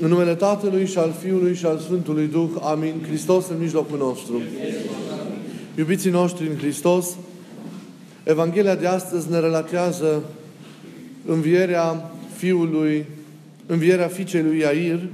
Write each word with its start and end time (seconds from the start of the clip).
În 0.00 0.08
numele 0.08 0.34
Tatălui 0.34 0.86
și 0.86 0.98
al 0.98 1.14
Fiului 1.20 1.54
și 1.54 1.66
al 1.66 1.78
Sfântului 1.78 2.26
Duh. 2.26 2.50
Amin. 2.60 2.94
Hristos 3.06 3.48
în 3.48 3.56
mijlocul 3.58 3.98
nostru. 3.98 4.42
Iubiții 5.78 6.10
noștri 6.10 6.46
în 6.46 6.56
Hristos, 6.56 7.16
Evanghelia 8.24 8.74
de 8.74 8.86
astăzi 8.86 9.30
ne 9.30 9.38
relatează 9.38 10.22
învierea 11.26 12.12
fiului, 12.36 13.06
învierea 13.66 14.08
fiicei 14.08 14.42
lui 14.42 14.58
Iair 14.58 15.08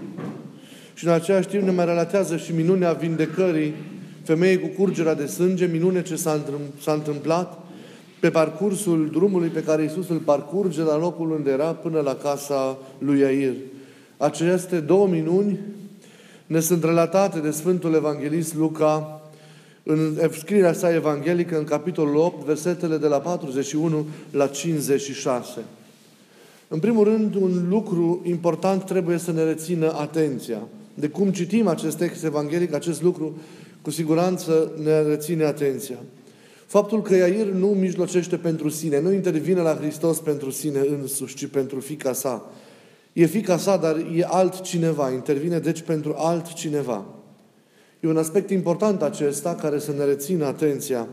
și 0.94 1.06
în 1.06 1.12
același 1.12 1.48
timp 1.48 1.62
ne 1.62 1.70
mai 1.70 1.84
relatează 1.84 2.36
și 2.36 2.52
minunea 2.52 2.92
vindecării 2.92 3.74
femeii 4.22 4.58
cu 4.58 4.66
curgerea 4.66 5.14
de 5.14 5.26
sânge, 5.26 5.66
minune 5.66 6.02
ce 6.02 6.16
s-a, 6.16 6.40
s-a 6.80 6.92
întâmplat 6.92 7.58
pe 8.20 8.30
parcursul 8.30 9.08
drumului 9.12 9.48
pe 9.48 9.62
care 9.62 9.82
Iisus 9.82 10.08
îl 10.08 10.16
parcurge 10.16 10.82
la 10.82 10.98
locul 10.98 11.30
unde 11.30 11.50
era 11.50 11.72
până 11.72 12.00
la 12.00 12.14
casa 12.14 12.78
lui 12.98 13.18
Iair. 13.18 13.54
Aceste 14.20 14.80
două 14.80 15.06
minuni 15.06 15.58
ne 16.46 16.60
sunt 16.60 16.84
relatate 16.84 17.38
de 17.38 17.50
Sfântul 17.50 17.94
Evanghelist 17.94 18.54
Luca 18.54 19.20
în 19.82 20.18
scrierea 20.38 20.72
sa 20.72 20.94
evanghelică 20.94 21.58
în 21.58 21.64
capitolul 21.64 22.16
8, 22.16 22.44
versetele 22.44 22.96
de 22.96 23.06
la 23.06 23.20
41 23.20 24.06
la 24.30 24.46
56. 24.46 25.60
În 26.68 26.78
primul 26.78 27.04
rând, 27.04 27.34
un 27.34 27.66
lucru 27.68 28.22
important 28.24 28.84
trebuie 28.84 29.18
să 29.18 29.32
ne 29.32 29.42
rețină 29.42 29.92
atenția. 29.92 30.58
De 30.94 31.08
cum 31.08 31.30
citim 31.30 31.66
acest 31.66 31.96
text 31.96 32.24
evanghelic, 32.24 32.74
acest 32.74 33.02
lucru 33.02 33.38
cu 33.82 33.90
siguranță 33.90 34.72
ne 34.82 35.02
reține 35.02 35.44
atenția. 35.44 35.96
Faptul 36.66 37.02
că 37.02 37.14
Iair 37.14 37.46
nu 37.46 37.66
mijlocește 37.66 38.36
pentru 38.36 38.68
sine, 38.68 39.00
nu 39.00 39.12
intervine 39.12 39.60
la 39.60 39.76
Hristos 39.76 40.18
pentru 40.18 40.50
sine 40.50 40.80
însuși, 41.00 41.34
ci 41.34 41.46
pentru 41.46 41.80
fica 41.80 42.12
sa. 42.12 42.52
E 43.12 43.26
fica 43.26 43.56
sa, 43.56 43.76
dar 43.76 43.96
e 43.96 44.26
altcineva. 44.26 45.10
Intervine 45.10 45.58
deci 45.58 45.80
pentru 45.80 46.14
altcineva. 46.16 47.06
E 48.00 48.08
un 48.08 48.16
aspect 48.16 48.50
important 48.50 49.02
acesta 49.02 49.54
care 49.54 49.78
să 49.78 49.92
ne 49.92 50.04
rețină 50.04 50.44
atenția. 50.44 51.08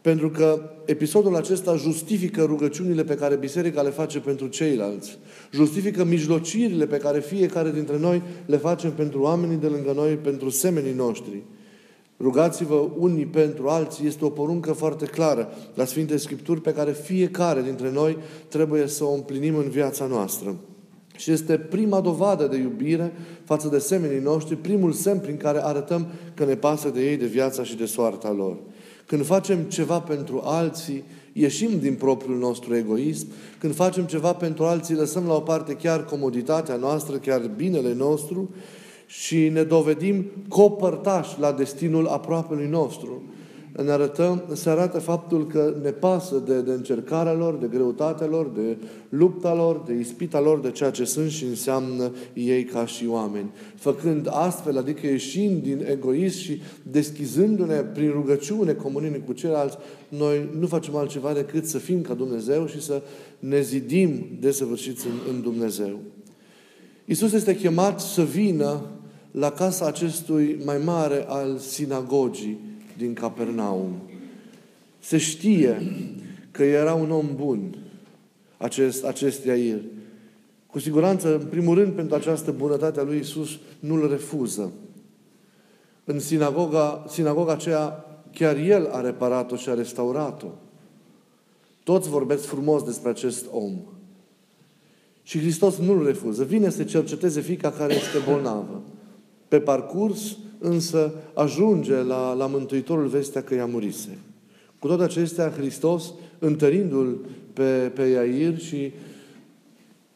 Pentru 0.00 0.30
că 0.30 0.70
episodul 0.84 1.36
acesta 1.36 1.76
justifică 1.76 2.42
rugăciunile 2.42 3.04
pe 3.04 3.14
care 3.14 3.36
biserica 3.36 3.82
le 3.82 3.90
face 3.90 4.18
pentru 4.18 4.46
ceilalți. 4.46 5.18
Justifică 5.52 6.04
mijlocirile 6.04 6.86
pe 6.86 6.96
care 6.96 7.20
fiecare 7.20 7.70
dintre 7.70 7.98
noi 7.98 8.22
le 8.46 8.56
facem 8.56 8.92
pentru 8.92 9.20
oamenii 9.20 9.56
de 9.56 9.66
lângă 9.66 9.92
noi, 9.92 10.14
pentru 10.14 10.50
semenii 10.50 10.92
noștri. 10.92 11.42
Rugați-vă 12.20 12.88
unii 12.98 13.26
pentru 13.26 13.68
alții 13.68 14.06
este 14.06 14.24
o 14.24 14.28
poruncă 14.30 14.72
foarte 14.72 15.04
clară 15.04 15.52
la 15.74 15.84
Sfinte 15.84 16.16
Scripturi 16.16 16.60
pe 16.60 16.72
care 16.72 16.92
fiecare 16.92 17.62
dintre 17.62 17.90
noi 17.90 18.16
trebuie 18.48 18.86
să 18.86 19.04
o 19.04 19.12
împlinim 19.12 19.56
în 19.56 19.68
viața 19.68 20.06
noastră. 20.06 20.56
Și 21.22 21.30
este 21.30 21.58
prima 21.58 22.00
dovadă 22.00 22.46
de 22.46 22.56
iubire 22.56 23.12
față 23.44 23.68
de 23.68 23.78
semenii 23.78 24.20
noștri, 24.20 24.56
primul 24.56 24.92
semn 24.92 25.18
prin 25.18 25.36
care 25.36 25.64
arătăm 25.64 26.06
că 26.34 26.44
ne 26.44 26.54
pasă 26.54 26.88
de 26.88 27.10
ei, 27.10 27.16
de 27.16 27.26
viața 27.26 27.64
și 27.64 27.76
de 27.76 27.86
soarta 27.86 28.30
lor. 28.30 28.56
Când 29.06 29.24
facem 29.24 29.58
ceva 29.58 30.00
pentru 30.00 30.40
alții, 30.44 31.04
ieșim 31.32 31.78
din 31.80 31.94
propriul 31.94 32.38
nostru 32.38 32.76
egoism. 32.76 33.26
Când 33.58 33.74
facem 33.74 34.04
ceva 34.04 34.32
pentru 34.32 34.64
alții, 34.64 34.94
lăsăm 34.94 35.26
la 35.26 35.34
o 35.34 35.40
parte 35.40 35.72
chiar 35.72 36.04
comoditatea 36.04 36.76
noastră, 36.76 37.16
chiar 37.16 37.50
binele 37.56 37.94
nostru 37.94 38.50
și 39.06 39.48
ne 39.48 39.62
dovedim 39.62 40.30
copărtași 40.48 41.40
la 41.40 41.52
destinul 41.52 42.06
aproapelui 42.06 42.68
nostru. 42.68 43.22
Ne 43.76 43.90
arătăm, 43.90 44.42
se 44.52 44.70
arată 44.70 44.98
faptul 44.98 45.46
că 45.46 45.74
ne 45.82 45.90
pasă 45.90 46.42
de, 46.46 46.60
de 46.60 46.70
încercarea 46.72 47.32
lor, 47.32 47.54
de 47.54 47.66
greutatea 47.66 48.26
lor, 48.26 48.46
de 48.46 48.76
lupta 49.08 49.54
lor, 49.54 49.82
de 49.86 49.92
ispita 49.92 50.40
lor, 50.40 50.60
de 50.60 50.70
ceea 50.70 50.90
ce 50.90 51.04
sunt 51.04 51.30
și 51.30 51.44
înseamnă 51.44 52.12
ei 52.34 52.64
ca 52.64 52.86
și 52.86 53.06
oameni. 53.06 53.50
Făcând 53.74 54.28
astfel, 54.30 54.78
adică 54.78 55.06
ieșind 55.06 55.62
din 55.62 55.86
egoism 55.90 56.38
și 56.38 56.60
deschizându-ne 56.82 57.76
prin 57.76 58.10
rugăciune 58.10 58.72
comunine 58.72 59.16
cu 59.16 59.32
ceilalți, 59.32 59.76
noi 60.08 60.48
nu 60.58 60.66
facem 60.66 60.96
altceva 60.96 61.32
decât 61.32 61.66
să 61.66 61.78
fim 61.78 62.00
ca 62.00 62.14
Dumnezeu 62.14 62.66
și 62.66 62.82
să 62.82 63.02
ne 63.38 63.60
zidim 63.60 64.26
desăvârșiți 64.40 65.06
în, 65.06 65.34
în 65.34 65.42
Dumnezeu. 65.42 65.98
Iisus 67.04 67.32
este 67.32 67.56
chemat 67.56 68.00
să 68.00 68.22
vină 68.22 68.82
la 69.30 69.50
casa 69.50 69.86
acestui 69.86 70.58
mai 70.64 70.78
mare 70.84 71.24
al 71.28 71.58
sinagogii 71.58 72.70
din 72.96 73.14
Capernaum. 73.14 73.94
Se 74.98 75.18
știe 75.18 75.82
că 76.50 76.62
era 76.64 76.94
un 76.94 77.10
om 77.10 77.26
bun, 77.34 77.76
acest, 78.56 79.04
acest 79.04 79.44
Iair. 79.44 79.80
Cu 80.66 80.78
siguranță, 80.78 81.38
în 81.40 81.46
primul 81.46 81.74
rând, 81.74 81.92
pentru 81.92 82.14
această 82.14 82.52
bunătate 82.52 83.00
a 83.00 83.02
lui 83.02 83.18
Isus, 83.18 83.58
nu-l 83.80 84.08
refuză. 84.10 84.72
În 86.04 86.18
sinagoga, 86.18 87.04
sinagoga 87.08 87.52
aceea, 87.52 88.04
chiar 88.32 88.56
el 88.56 88.88
a 88.92 89.00
reparat-o 89.00 89.56
și 89.56 89.68
a 89.68 89.74
restaurat-o. 89.74 90.48
Toți 91.82 92.08
vorbesc 92.08 92.44
frumos 92.44 92.82
despre 92.82 93.10
acest 93.10 93.46
om. 93.50 93.72
Și 95.22 95.38
Hristos 95.38 95.76
nu-l 95.76 96.04
refuză. 96.04 96.44
Vine 96.44 96.70
să 96.70 96.84
cerceteze 96.84 97.40
fica 97.40 97.70
care 97.70 97.94
este 97.94 98.18
bolnavă. 98.30 98.82
Pe 99.48 99.60
parcurs, 99.60 100.36
însă, 100.62 101.12
ajunge 101.34 102.02
la, 102.02 102.32
la 102.32 102.46
Mântuitorul 102.46 103.06
vestea 103.06 103.42
că 103.42 103.54
ea 103.54 103.66
murise. 103.66 104.18
Cu 104.78 104.86
toate 104.86 105.02
acestea, 105.02 105.50
Hristos, 105.50 106.12
întărindu-l 106.38 107.18
pe, 107.52 107.90
pe 107.94 108.02
Iair 108.02 108.58
și 108.58 108.92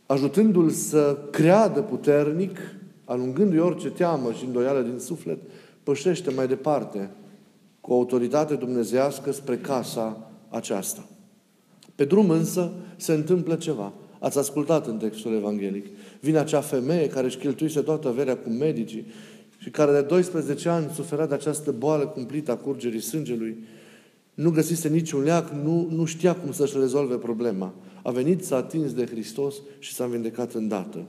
ajutându-l 0.06 0.70
să 0.70 1.18
creadă 1.30 1.80
puternic, 1.80 2.58
alungându-i 3.04 3.58
orice 3.58 3.90
teamă 3.90 4.32
și 4.32 4.44
îndoială 4.44 4.80
din 4.80 4.98
suflet, 4.98 5.38
pășește 5.82 6.30
mai 6.30 6.48
departe 6.48 7.10
cu 7.80 7.92
autoritate 7.92 8.54
dumnezească 8.54 9.32
spre 9.32 9.56
casa 9.56 10.30
aceasta. 10.48 11.08
Pe 11.94 12.04
drum 12.04 12.30
însă 12.30 12.72
se 12.96 13.12
întâmplă 13.12 13.54
ceva. 13.54 13.92
Ați 14.18 14.38
ascultat 14.38 14.86
în 14.86 14.96
textul 14.96 15.34
evanghelic. 15.34 15.86
Vine 16.20 16.38
acea 16.38 16.60
femeie 16.60 17.08
care 17.08 17.26
își 17.26 17.38
cheltuise 17.38 17.80
toată 17.80 18.08
averea 18.08 18.36
cu 18.36 18.48
medicii 18.48 19.06
și 19.66 19.72
care 19.72 19.92
de 19.92 20.00
12 20.00 20.68
ani 20.68 20.90
suferea 20.94 21.26
de 21.26 21.34
această 21.34 21.72
boală 21.78 22.06
cumplită 22.06 22.50
a 22.50 22.56
curgerii 22.56 23.00
sângelui, 23.00 23.64
nu 24.34 24.50
găsise 24.50 24.88
niciun 24.88 25.22
leac, 25.22 25.50
nu, 25.50 25.88
nu 25.90 26.04
știa 26.04 26.34
cum 26.34 26.52
să-și 26.52 26.78
rezolve 26.78 27.14
problema. 27.14 27.74
A 28.02 28.10
venit, 28.10 28.44
s-a 28.44 28.56
atins 28.56 28.92
de 28.92 29.06
Hristos 29.06 29.54
și 29.78 29.92
s-a 29.92 30.06
vindecat 30.06 30.52
îndată. 30.52 31.04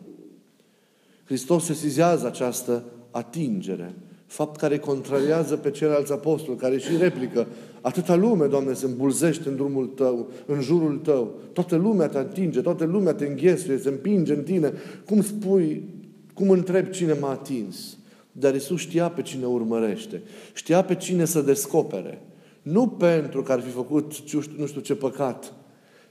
Hristos 1.23 1.65
sesizează 1.65 2.25
această 2.25 2.83
atingere, 3.11 3.93
fapt 4.25 4.59
care 4.59 4.77
contrariază 4.77 5.55
pe 5.55 5.71
ceilalți 5.71 6.11
apostoli, 6.11 6.57
care 6.57 6.77
și 6.77 6.97
replică, 6.97 7.47
atâta 7.81 8.15
lume, 8.15 8.45
Doamne, 8.45 8.73
se 8.73 8.85
îmbulzește 8.85 9.49
în 9.49 9.55
drumul 9.55 9.85
Tău, 9.85 10.31
în 10.45 10.61
jurul 10.61 10.97
Tău, 10.97 11.33
toată 11.53 11.75
lumea 11.75 12.07
te 12.07 12.17
atinge, 12.17 12.61
toată 12.61 12.85
lumea 12.85 13.13
te 13.13 13.25
înghesuie, 13.25 13.77
se 13.77 13.89
împinge 13.89 14.33
în 14.33 14.43
Tine. 14.43 14.73
Cum 15.05 15.21
spui, 15.21 15.83
cum 16.33 16.49
întrebi 16.49 16.89
cine 16.89 17.13
m-a 17.13 17.31
atins? 17.31 17.97
Dar 18.39 18.55
Isus 18.55 18.79
știa 18.79 19.09
pe 19.09 19.21
cine 19.21 19.45
urmărește. 19.45 20.21
Știa 20.53 20.81
pe 20.81 20.95
cine 20.95 21.25
să 21.25 21.41
descopere. 21.41 22.21
Nu 22.61 22.87
pentru 22.87 23.43
că 23.43 23.51
ar 23.51 23.59
fi 23.59 23.69
făcut 23.69 24.13
nu 24.57 24.65
știu 24.65 24.81
ce 24.81 24.95
păcat, 24.95 25.53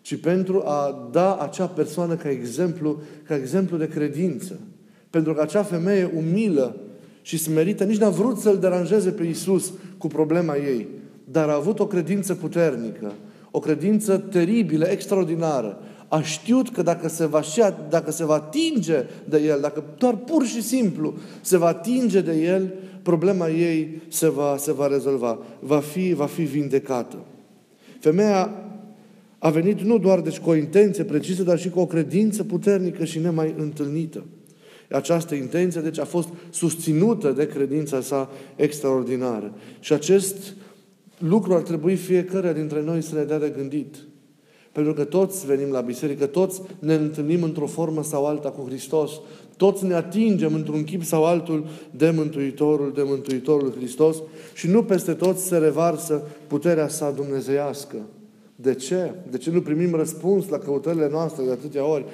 ci 0.01 0.21
pentru 0.21 0.63
a 0.65 1.09
da 1.13 1.37
acea 1.37 1.67
persoană 1.67 2.15
ca 2.15 2.31
exemplu, 2.31 3.01
ca 3.23 3.37
exemplu 3.37 3.77
de 3.77 3.89
credință. 3.89 4.59
Pentru 5.11 5.35
că 5.35 5.41
acea 5.41 5.63
femeie 5.63 6.11
umilă 6.17 6.77
și 7.23 7.39
smerită 7.39 7.85
nici 7.85 7.99
n-a 7.99 8.09
vrut 8.09 8.39
să-L 8.39 8.59
deranjeze 8.59 9.11
pe 9.11 9.25
Isus 9.25 9.73
cu 9.99 10.07
problema 10.07 10.57
ei, 10.57 10.89
dar 11.25 11.49
a 11.49 11.55
avut 11.55 11.79
o 11.79 11.87
credință 11.87 12.35
puternică, 12.35 13.13
o 13.51 13.59
credință 13.59 14.19
teribilă, 14.19 14.85
extraordinară, 14.85 15.79
a 16.09 16.21
știut 16.23 16.71
că 16.71 16.83
dacă 16.83 17.09
se 17.09 17.27
va, 17.27 17.41
dacă 17.89 18.11
se 18.11 18.25
va 18.25 18.35
atinge 18.35 19.05
de 19.29 19.39
el, 19.39 19.59
dacă 19.61 19.85
doar 19.99 20.17
pur 20.17 20.47
și 20.47 20.63
simplu 20.63 21.15
se 21.41 21.57
va 21.57 21.67
atinge 21.67 22.21
de 22.21 22.43
el, 22.43 22.73
problema 23.03 23.49
ei 23.49 24.03
se 24.09 24.29
va, 24.29 24.57
se 24.59 24.73
va 24.73 24.87
rezolva. 24.87 25.39
Va 25.61 25.81
fi, 25.81 26.13
va 26.13 26.27
fi 26.27 26.43
vindecată. 26.43 27.17
Femeia 27.99 28.51
a 29.39 29.51
venit 29.51 29.81
nu 29.81 29.99
doar 29.99 30.21
deci, 30.21 30.39
cu 30.39 30.51
o 30.51 30.55
intenție 30.55 31.05
precisă, 31.05 31.43
dar 31.43 31.59
și 31.59 31.71
cu 31.71 31.81
o 31.81 31.87
credință 31.87 32.45
puternică 32.45 33.05
și 33.05 33.19
nemai 33.19 33.55
întâlnită. 33.59 34.25
Această 34.91 35.35
intenție, 35.35 35.81
deci, 35.81 35.99
a 35.99 36.05
fost 36.05 36.29
susținută 36.51 37.31
de 37.31 37.47
credința 37.47 38.01
sa 38.01 38.31
extraordinară. 38.57 39.53
Și 39.81 39.93
acest 39.93 40.55
lucru 41.19 41.55
ar 41.55 41.63
trebui 41.63 41.95
fiecare 41.95 42.53
dintre 42.53 42.83
noi 42.83 43.03
să 43.03 43.15
ne 43.15 43.23
dea 43.23 43.39
de 43.39 43.53
gândit. 43.57 43.97
Pentru 44.77 44.95
că 44.95 45.05
toți 45.05 45.47
venim 45.47 45.71
la 45.71 45.81
biserică, 45.81 46.27
toți 46.27 46.63
ne 46.79 46.95
întâlnim 46.95 47.43
într-o 47.43 47.67
formă 47.67 48.03
sau 48.03 48.27
alta 48.27 48.49
cu 48.51 48.65
Hristos, 48.67 49.11
toți 49.57 49.85
ne 49.85 49.95
atingem 49.95 50.55
într-un 50.55 50.85
chip 50.85 51.03
sau 51.03 51.25
altul 51.25 51.67
de 51.91 52.11
Mântuitorul, 52.11 52.93
de 52.95 53.03
Mântuitorul 53.03 53.75
Hristos 53.77 54.17
și 54.55 54.69
nu 54.69 54.83
peste 54.83 55.13
toți 55.13 55.47
se 55.47 55.57
revarsă 55.57 56.23
puterea 56.47 56.89
sa 56.89 57.11
dumnezeiască. 57.11 57.97
De 58.57 58.75
ce? 58.75 59.15
De 59.31 59.39
ce 59.39 59.51
nu 59.51 59.61
primim 59.61 59.95
răspuns 59.95 60.49
la 60.49 60.59
căutările 60.59 61.09
noastre 61.11 61.45
de 61.45 61.51
atâtea 61.51 61.85
ori? 61.87 62.05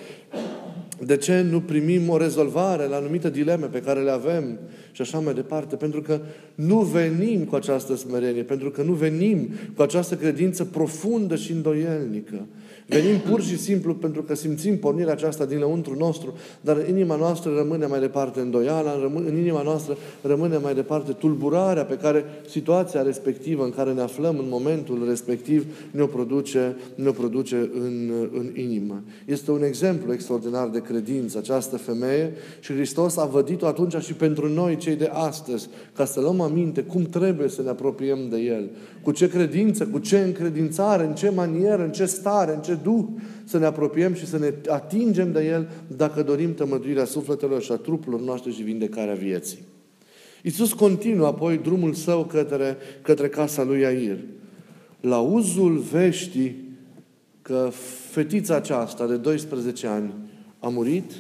De 1.07 1.17
ce 1.17 1.41
nu 1.41 1.61
primim 1.61 2.09
o 2.09 2.17
rezolvare 2.17 2.87
la 2.87 2.97
anumite 2.97 3.31
dileme 3.31 3.67
pe 3.67 3.81
care 3.81 4.01
le 4.01 4.11
avem 4.11 4.59
și 4.93 5.01
așa 5.01 5.19
mai 5.19 5.35
departe? 5.35 5.77
Pentru 5.77 6.03
că 6.03 6.21
nu 6.55 6.79
venim 6.79 7.45
cu 7.45 7.55
această 7.55 7.97
smerenie, 7.97 8.43
pentru 8.43 8.71
că 8.71 8.83
nu 8.83 8.93
venim 8.93 9.49
cu 9.77 9.83
această 9.83 10.15
credință 10.15 10.65
profundă 10.65 11.37
și 11.37 11.53
îndoielnică. 11.53 12.47
Venim 12.87 13.19
pur 13.19 13.43
și 13.43 13.59
simplu 13.59 13.95
pentru 13.95 14.23
că 14.23 14.35
simțim 14.35 14.79
pornirea 14.79 15.13
aceasta 15.13 15.45
din 15.45 15.59
lăuntru 15.59 15.95
nostru, 15.99 16.35
dar 16.61 16.77
în 16.77 16.89
inima 16.89 17.17
noastră 17.17 17.53
rămâne 17.57 17.87
mai 17.87 18.01
departe 18.01 18.41
îndoiala, 18.41 19.11
în 19.15 19.37
inima 19.37 19.63
noastră 19.63 19.97
rămâne 20.23 20.57
mai 20.57 20.75
departe 20.75 21.13
tulburarea 21.13 21.85
pe 21.85 21.97
care 21.97 22.25
situația 22.49 23.03
respectivă 23.03 23.65
în 23.65 23.71
care 23.71 23.93
ne 23.93 24.01
aflăm 24.01 24.39
în 24.39 24.47
momentul 24.49 25.05
respectiv 25.09 25.67
ne-o 25.91 26.07
produce, 26.07 26.77
ne-o 26.95 27.13
produce 27.13 27.71
în, 27.75 28.11
în 28.33 28.51
inimă. 28.55 29.03
Este 29.25 29.51
un 29.51 29.63
exemplu 29.63 30.13
extraordinar 30.13 30.69
de 30.69 30.81
credință 30.81 31.39
această 31.39 31.77
femeie 31.77 32.33
și 32.61 32.73
Hristos 32.73 33.17
a 33.17 33.25
vădit-o 33.25 33.67
atunci 33.67 33.97
și 33.97 34.15
pentru 34.15 34.49
noi, 34.49 34.77
cei 34.77 34.97
de 34.97 35.11
astăzi, 35.13 35.69
ca 35.95 36.05
să 36.05 36.21
luăm 36.21 36.41
aminte 36.41 36.83
cum 36.83 37.03
trebuie 37.03 37.49
să 37.49 37.63
ne 37.63 37.69
apropiem 37.69 38.29
de 38.31 38.37
El, 38.37 38.71
cu 39.03 39.11
ce 39.11 39.29
credință, 39.29 39.87
cu 39.87 39.99
ce 39.99 40.19
încredințare, 40.19 41.05
în 41.05 41.15
ce 41.15 41.31
manieră, 41.31 41.83
în 41.83 41.93
ce 41.93 42.05
stare, 42.05 42.55
în 42.55 42.61
ce 42.61 42.72
Duh 42.75 43.05
să 43.45 43.59
ne 43.59 43.65
apropiem 43.65 44.15
și 44.15 44.27
să 44.27 44.39
ne 44.39 44.55
atingem 44.69 45.33
de 45.33 45.45
El 45.47 45.71
dacă 45.97 46.23
dorim 46.23 46.55
tămăduirea 46.55 47.05
sufletelor 47.05 47.63
și 47.63 47.73
a 47.73 47.77
trupurilor 47.77 48.21
noastre 48.21 48.51
și 48.51 48.63
vindecarea 48.63 49.15
vieții. 49.15 49.59
Iisus 50.43 50.73
continuă 50.73 51.27
apoi 51.27 51.59
drumul 51.59 51.93
său 51.93 52.25
către, 52.25 52.77
către 53.03 53.29
casa 53.29 53.63
lui 53.63 53.85
Air. 53.85 54.19
La 55.01 55.19
uzul 55.19 55.79
veștii 55.79 56.71
că 57.43 57.71
fetița 58.11 58.55
aceasta 58.55 59.07
de 59.07 59.17
12 59.17 59.87
ani 59.87 60.15
a 60.59 60.69
murit, 60.69 61.13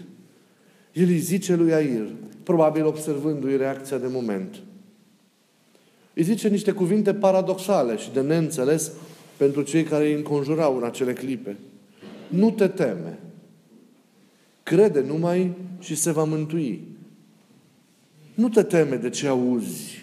el 0.92 1.08
îi 1.08 1.18
zice 1.18 1.54
lui 1.54 1.72
Air, 1.72 2.08
probabil 2.42 2.86
observându-i 2.86 3.56
reacția 3.56 3.98
de 3.98 4.06
moment. 4.10 4.62
Îi 6.14 6.22
zice 6.22 6.48
niște 6.48 6.72
cuvinte 6.72 7.14
paradoxale 7.14 7.96
și 7.96 8.12
de 8.12 8.20
neînțeles 8.20 8.92
pentru 9.42 9.62
cei 9.62 9.82
care 9.82 10.06
îi 10.06 10.12
înconjurau 10.12 10.76
în 10.76 10.84
acele 10.84 11.12
clipe. 11.12 11.56
Nu 12.28 12.50
te 12.50 12.68
teme. 12.68 13.18
Crede 14.62 15.04
numai 15.06 15.52
și 15.80 15.94
se 15.94 16.10
va 16.10 16.24
mântui. 16.24 16.84
Nu 18.34 18.48
te 18.48 18.62
teme 18.62 18.96
de 18.96 19.10
ce 19.10 19.26
auzi. 19.26 20.00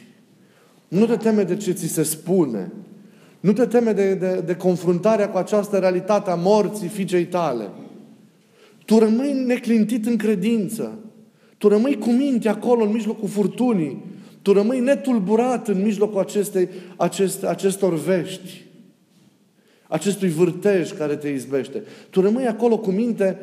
Nu 0.88 1.06
te 1.06 1.16
teme 1.16 1.44
de 1.44 1.56
ce 1.56 1.72
ți 1.72 1.88
se 1.88 2.04
spune. 2.04 2.72
Nu 3.40 3.54
te 3.54 3.66
teme 3.66 3.92
de, 3.92 4.14
de, 4.14 4.42
de 4.46 4.56
confruntarea 4.56 5.30
cu 5.30 5.38
această 5.38 5.78
realitate 5.78 6.30
a 6.30 6.36
morții 6.36 6.88
fiicei 6.88 7.26
tale. 7.26 7.70
Tu 8.86 9.00
rămâi 9.00 9.34
neclintit 9.34 10.06
în 10.06 10.18
credință. 10.18 11.00
Tu 11.58 11.68
rămâi 11.68 11.98
cu 11.98 12.10
minte 12.10 12.50
acolo 12.50 12.84
în 12.84 12.92
mijlocul 12.92 13.28
furtunii. 13.28 14.04
Tu 14.42 14.54
rămâi 14.54 14.80
netulburat 14.80 15.68
în 15.68 15.82
mijlocul 15.82 16.20
acestei, 16.20 16.70
aceste, 16.98 17.48
acestor 17.48 17.94
vești 17.94 18.68
acestui 19.90 20.30
vârtej 20.30 20.92
care 20.92 21.16
te 21.16 21.30
izbește. 21.30 21.84
Tu 22.10 22.22
rămâi 22.22 22.48
acolo 22.48 22.78
cu 22.78 22.92
minte 22.92 23.38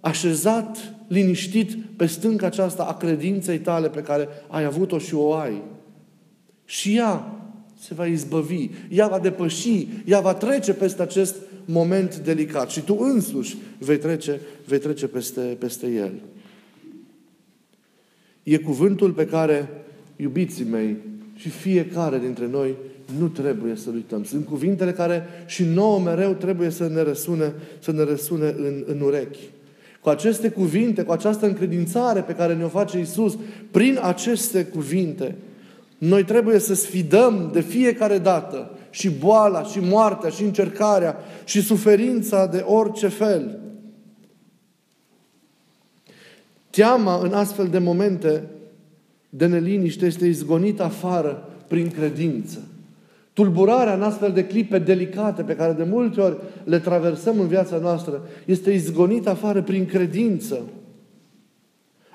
așezat, 0.00 0.94
liniștit 1.08 1.76
pe 1.96 2.06
stânca 2.06 2.46
aceasta 2.46 2.82
a 2.82 2.96
credinței 2.96 3.58
tale 3.58 3.88
pe 3.88 4.00
care 4.00 4.28
ai 4.48 4.64
avut-o 4.64 4.98
și 4.98 5.14
o 5.14 5.34
ai. 5.34 5.62
Și 6.64 6.96
ea 6.96 7.32
se 7.80 7.94
va 7.94 8.06
izbăvi, 8.06 8.68
ea 8.88 9.08
va 9.08 9.18
depăși, 9.18 9.88
ea 10.04 10.20
va 10.20 10.34
trece 10.34 10.72
peste 10.72 11.02
acest 11.02 11.36
moment 11.64 12.16
delicat 12.16 12.70
și 12.70 12.80
tu 12.80 12.96
însuși 13.00 13.56
vei 13.78 13.98
trece, 13.98 14.40
vei 14.66 14.78
trece 14.78 15.06
peste, 15.06 15.40
peste 15.40 15.86
el. 15.86 16.12
E 18.42 18.56
cuvântul 18.56 19.12
pe 19.12 19.26
care, 19.26 19.68
iubiții 20.16 20.64
mei, 20.64 20.96
și 21.34 21.48
fiecare 21.48 22.18
dintre 22.18 22.46
noi 22.46 22.74
nu 23.18 23.26
trebuie 23.26 23.76
să 23.76 23.90
uităm. 23.94 24.24
Sunt 24.24 24.46
cuvintele 24.46 24.92
care 24.92 25.26
și 25.46 25.64
nouă 25.64 25.98
mereu 25.98 26.32
trebuie 26.32 26.70
să 26.70 26.88
ne 26.88 27.02
răsune, 27.02 27.52
să 27.78 27.92
ne 27.92 28.02
răsune 28.02 28.54
în, 28.58 28.84
în 28.86 29.00
urechi. 29.00 29.50
Cu 30.00 30.08
aceste 30.08 30.48
cuvinte, 30.48 31.02
cu 31.02 31.12
această 31.12 31.46
încredințare 31.46 32.20
pe 32.20 32.34
care 32.34 32.54
ne-o 32.54 32.68
face 32.68 32.98
Isus, 32.98 33.38
prin 33.70 33.98
aceste 34.02 34.64
cuvinte, 34.64 35.34
noi 35.98 36.24
trebuie 36.24 36.58
să 36.58 36.74
sfidăm 36.74 37.50
de 37.52 37.60
fiecare 37.60 38.18
dată 38.18 38.70
și 38.90 39.10
boala, 39.10 39.62
și 39.62 39.78
moartea, 39.78 40.30
și 40.30 40.42
încercarea, 40.42 41.16
și 41.44 41.62
suferința 41.62 42.46
de 42.46 42.64
orice 42.66 43.08
fel. 43.08 43.58
Teama 46.70 47.20
în 47.22 47.32
astfel 47.32 47.68
de 47.68 47.78
momente 47.78 48.42
de 49.28 49.46
neliniște 49.46 50.06
este 50.06 50.26
izgonită 50.26 50.82
afară 50.82 51.48
prin 51.68 51.90
credință. 51.90 52.58
Tulburarea 53.38 53.94
în 53.94 54.02
astfel 54.02 54.32
de 54.32 54.44
clipe 54.44 54.78
delicate 54.78 55.42
pe 55.42 55.56
care 55.56 55.72
de 55.72 55.86
multe 55.90 56.20
ori 56.20 56.36
le 56.64 56.78
traversăm 56.78 57.40
în 57.40 57.46
viața 57.46 57.76
noastră 57.76 58.22
este 58.44 58.70
izgonită 58.70 59.30
afară 59.30 59.62
prin 59.62 59.86
credință. 59.86 60.60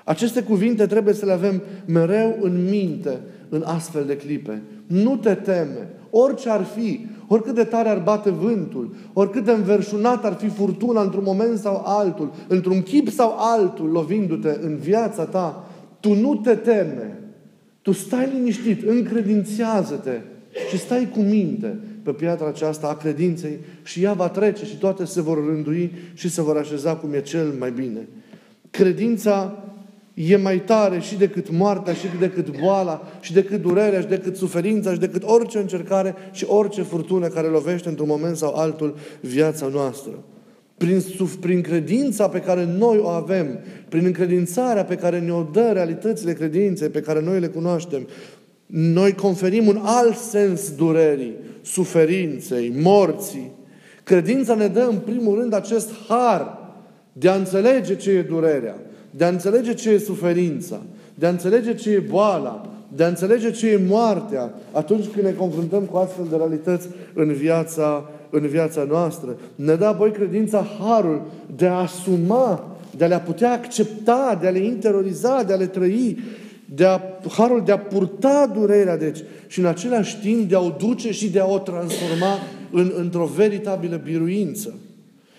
Aceste 0.04 0.42
cuvinte 0.42 0.86
trebuie 0.86 1.14
să 1.14 1.24
le 1.24 1.32
avem 1.32 1.62
mereu 1.86 2.36
în 2.40 2.68
minte 2.70 3.20
în 3.48 3.62
astfel 3.66 4.04
de 4.04 4.16
clipe. 4.16 4.62
Nu 4.86 5.16
te 5.16 5.34
teme, 5.34 5.88
orice 6.10 6.50
ar 6.50 6.62
fi, 6.62 7.06
oricât 7.28 7.54
de 7.54 7.64
tare 7.64 7.88
ar 7.88 7.98
bate 7.98 8.30
vântul, 8.30 8.94
oricât 9.12 9.44
de 9.44 9.52
înverșunat 9.52 10.24
ar 10.24 10.32
fi 10.32 10.48
furtuna 10.48 11.02
într-un 11.02 11.24
moment 11.26 11.58
sau 11.58 11.82
altul, 11.84 12.32
într-un 12.48 12.82
chip 12.82 13.08
sau 13.08 13.34
altul 13.38 13.90
lovindu-te 13.90 14.58
în 14.60 14.76
viața 14.76 15.24
ta, 15.24 15.68
tu 16.00 16.14
nu 16.14 16.34
te 16.34 16.54
teme. 16.54 17.18
Tu 17.82 17.92
stai 17.92 18.30
liniștit, 18.34 18.88
încredințează-te 18.88 20.20
și 20.70 20.78
stai 20.78 21.08
cu 21.12 21.20
minte 21.20 21.78
pe 22.02 22.12
piatra 22.12 22.46
aceasta 22.46 22.86
a 22.86 22.96
credinței 22.96 23.58
și 23.82 24.02
ea 24.02 24.12
va 24.12 24.28
trece 24.28 24.64
și 24.64 24.76
toate 24.76 25.04
se 25.04 25.20
vor 25.20 25.44
rândui 25.46 25.92
și 26.14 26.30
se 26.30 26.42
vor 26.42 26.56
așeza 26.56 26.96
cum 26.96 27.12
e 27.12 27.20
cel 27.20 27.54
mai 27.58 27.70
bine. 27.70 28.08
Credința 28.70 29.64
e 30.14 30.36
mai 30.36 30.60
tare 30.60 31.00
și 31.00 31.16
decât 31.16 31.50
moartea, 31.50 31.92
și 31.92 32.06
decât 32.20 32.60
boala, 32.60 33.12
și 33.20 33.32
decât 33.32 33.62
durerea, 33.62 34.00
și 34.00 34.06
decât 34.06 34.36
suferința, 34.36 34.92
și 34.92 34.98
decât 34.98 35.22
orice 35.24 35.58
încercare 35.58 36.14
și 36.32 36.44
orice 36.48 36.82
furtună 36.82 37.28
care 37.28 37.46
lovește 37.46 37.88
într-un 37.88 38.08
moment 38.08 38.36
sau 38.36 38.54
altul 38.54 38.96
viața 39.20 39.66
noastră. 39.66 40.12
Prin, 40.76 41.02
prin 41.40 41.60
credința 41.60 42.28
pe 42.28 42.40
care 42.40 42.64
noi 42.78 42.98
o 42.98 43.06
avem, 43.06 43.58
prin 43.88 44.04
încredințarea 44.04 44.84
pe 44.84 44.96
care 44.96 45.20
ne-o 45.20 45.42
dă 45.42 45.70
realitățile 45.72 46.32
credinței, 46.32 46.88
pe 46.88 47.00
care 47.00 47.20
noi 47.20 47.40
le 47.40 47.46
cunoaștem, 47.46 48.06
noi 48.76 49.12
conferim 49.12 49.66
un 49.66 49.80
alt 49.82 50.16
sens 50.16 50.70
durerii, 50.70 51.34
suferinței, 51.62 52.72
morții. 52.82 53.50
Credința 54.04 54.54
ne 54.54 54.66
dă 54.66 54.86
în 54.90 54.98
primul 54.98 55.38
rând 55.38 55.54
acest 55.54 55.90
har 56.08 56.58
de 57.12 57.28
a 57.28 57.34
înțelege 57.34 57.96
ce 57.96 58.10
e 58.10 58.22
durerea, 58.22 58.76
de 59.10 59.24
a 59.24 59.28
înțelege 59.28 59.74
ce 59.74 59.90
e 59.90 59.98
suferința, 59.98 60.82
de 61.14 61.26
a 61.26 61.28
înțelege 61.28 61.74
ce 61.74 61.90
e 61.90 61.98
boala, 61.98 62.68
de 62.96 63.04
a 63.04 63.08
înțelege 63.08 63.50
ce 63.50 63.70
e 63.70 63.80
moartea 63.88 64.54
atunci 64.72 65.06
când 65.06 65.26
ne 65.26 65.32
confruntăm 65.32 65.82
cu 65.82 65.96
astfel 65.96 66.26
de 66.30 66.36
realități 66.36 66.88
în 67.12 67.32
viața, 67.32 68.10
în 68.30 68.46
viața 68.46 68.86
noastră. 68.88 69.36
Ne 69.54 69.74
dă 69.74 69.84
apoi 69.84 70.10
credința 70.10 70.66
harul 70.80 71.22
de 71.56 71.66
a 71.66 71.74
asuma, 71.74 72.76
de 72.96 73.04
a 73.04 73.08
le 73.08 73.22
putea 73.26 73.52
accepta, 73.52 74.38
de 74.40 74.46
a 74.46 74.50
le 74.50 74.58
interioriza, 74.58 75.42
de 75.42 75.52
a 75.52 75.56
le 75.56 75.66
trăi 75.66 76.18
de 76.74 76.84
a, 76.84 77.00
harul 77.28 77.62
de 77.64 77.72
a 77.72 77.78
purta 77.78 78.50
durerea, 78.54 78.96
deci, 78.96 79.18
și 79.46 79.58
în 79.58 79.66
același 79.66 80.20
timp 80.20 80.48
de 80.48 80.54
a 80.54 80.60
o 80.60 80.74
duce 80.78 81.12
și 81.12 81.30
de 81.30 81.40
a 81.40 81.46
o 81.46 81.58
transforma 81.58 82.38
în, 82.70 82.92
într-o 82.96 83.24
veritabilă 83.24 84.00
biruință. 84.04 84.74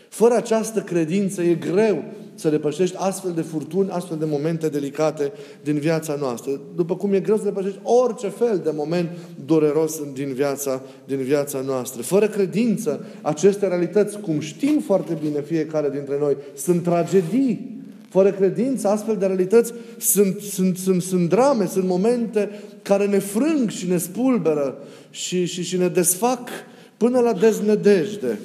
Fără 0.10 0.36
această 0.36 0.80
credință 0.80 1.42
e 1.42 1.54
greu 1.54 2.04
să 2.36 2.50
depășești 2.50 2.96
astfel 3.00 3.32
de 3.32 3.42
furtuni, 3.42 3.89
astfel 3.89 4.18
de 4.18 4.25
momente 4.25 4.70
delicate 4.70 5.32
din 5.63 5.80
viața 5.80 6.15
noastră. 6.20 6.51
După 6.75 6.96
cum 6.96 7.13
e 7.13 7.20
greu 7.20 7.38
să 7.38 7.44
depășești 7.44 7.80
orice 7.84 8.27
fel 8.27 8.62
de 8.63 8.72
moment 8.74 9.10
dureros 9.46 10.01
din 10.13 10.34
viața, 10.34 10.82
din 11.06 11.18
viața 11.18 11.62
noastră. 11.65 12.01
Fără 12.01 12.27
credință, 12.27 13.06
aceste 13.22 13.68
realități, 13.68 14.20
cum 14.20 14.39
știm 14.39 14.82
foarte 14.86 15.18
bine 15.22 15.42
fiecare 15.42 15.89
dintre 15.89 16.18
noi, 16.20 16.38
sunt 16.56 16.84
tragedii 16.84 17.75
fără 18.15 18.31
credință, 18.31 18.88
astfel 18.88 19.17
de 19.17 19.25
realități 19.25 19.74
sunt, 19.98 20.39
sunt, 20.39 20.77
sunt, 20.77 21.01
sunt 21.01 21.29
drame, 21.29 21.65
sunt 21.65 21.86
momente 21.86 22.50
care 22.81 23.05
ne 23.05 23.19
frâng 23.19 23.69
și 23.69 23.88
ne 23.88 23.98
spulberă 23.98 24.77
și, 25.10 25.45
și, 25.45 25.63
și 25.63 25.77
ne 25.77 25.88
desfac 25.88 26.50
până 26.98 27.19
la 27.19 27.34
deznădejde. 27.34 28.39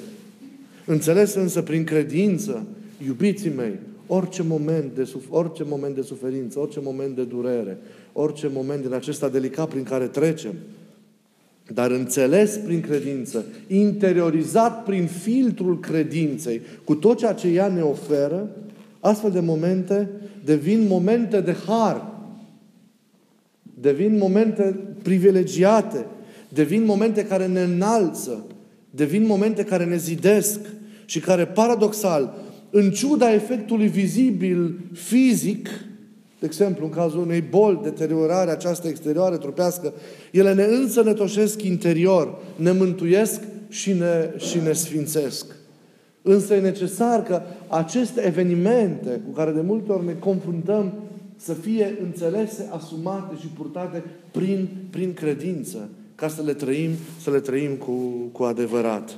Înțeles 0.85 1.33
însă 1.33 1.61
prin 1.61 1.83
credință, 1.83 2.65
iubiții 3.05 3.51
mei, 3.55 3.79
orice 4.07 4.43
moment, 4.43 4.91
de, 4.95 5.09
orice 5.29 5.63
moment 5.63 5.95
de 5.95 6.01
suferință, 6.01 6.59
orice 6.59 6.79
moment 6.83 7.15
de 7.15 7.23
durere, 7.23 7.77
orice 8.13 8.49
moment 8.53 8.81
din 8.81 8.93
acesta 8.93 9.29
delicat 9.29 9.69
prin 9.69 9.83
care 9.83 10.05
trecem, 10.05 10.53
dar 11.73 11.91
înțeles 11.91 12.59
prin 12.65 12.81
credință, 12.81 13.45
interiorizat 13.67 14.83
prin 14.83 15.05
filtrul 15.05 15.79
credinței, 15.79 16.61
cu 16.83 16.95
tot 16.95 17.17
ceea 17.17 17.33
ce 17.33 17.47
ea 17.47 17.67
ne 17.67 17.81
oferă, 17.81 18.49
Astfel 19.01 19.31
de 19.31 19.39
momente 19.39 20.09
devin 20.43 20.87
momente 20.87 21.41
de 21.41 21.55
har. 21.65 22.11
Devin 23.79 24.17
momente 24.17 24.75
privilegiate. 25.01 26.05
Devin 26.49 26.85
momente 26.85 27.25
care 27.25 27.47
ne 27.47 27.61
înalță. 27.61 28.45
Devin 28.89 29.25
momente 29.25 29.63
care 29.63 29.85
ne 29.85 29.97
zidesc 29.97 30.59
și 31.05 31.19
care, 31.19 31.45
paradoxal, 31.45 32.33
în 32.69 32.91
ciuda 32.91 33.33
efectului 33.33 33.87
vizibil, 33.87 34.79
fizic, 34.93 35.69
de 36.39 36.45
exemplu, 36.45 36.85
în 36.85 36.91
cazul 36.91 37.19
unei 37.19 37.41
boli, 37.41 37.79
deteriorare 37.83 38.51
aceasta 38.51 38.87
exterioară, 38.87 39.37
trupească, 39.37 39.93
ele 40.31 40.53
ne 40.53 40.63
însănătoșesc 40.63 41.61
interior, 41.63 42.41
ne 42.55 42.71
mântuiesc 42.71 43.41
și 43.69 43.93
ne, 43.93 44.31
și 44.37 44.59
ne 44.59 44.73
sfințesc. 44.73 45.45
Însă 46.21 46.53
e 46.53 46.59
necesar 46.59 47.23
că 47.23 47.41
aceste 47.67 48.25
evenimente 48.25 49.21
cu 49.25 49.31
care 49.31 49.51
de 49.51 49.61
multe 49.61 49.91
ori 49.91 50.05
ne 50.05 50.13
confruntăm 50.13 50.93
să 51.35 51.53
fie 51.53 51.97
înțelese, 52.01 52.69
asumate 52.71 53.35
și 53.39 53.47
purtate 53.47 54.03
prin, 54.31 54.67
prin 54.89 55.13
credință, 55.13 55.89
ca 56.15 56.27
să 56.27 56.41
le 56.41 56.53
trăim, 56.53 56.91
să 57.21 57.31
le 57.31 57.39
trăim 57.39 57.75
cu, 57.75 57.91
cu 58.31 58.43
adevărat. 58.43 59.17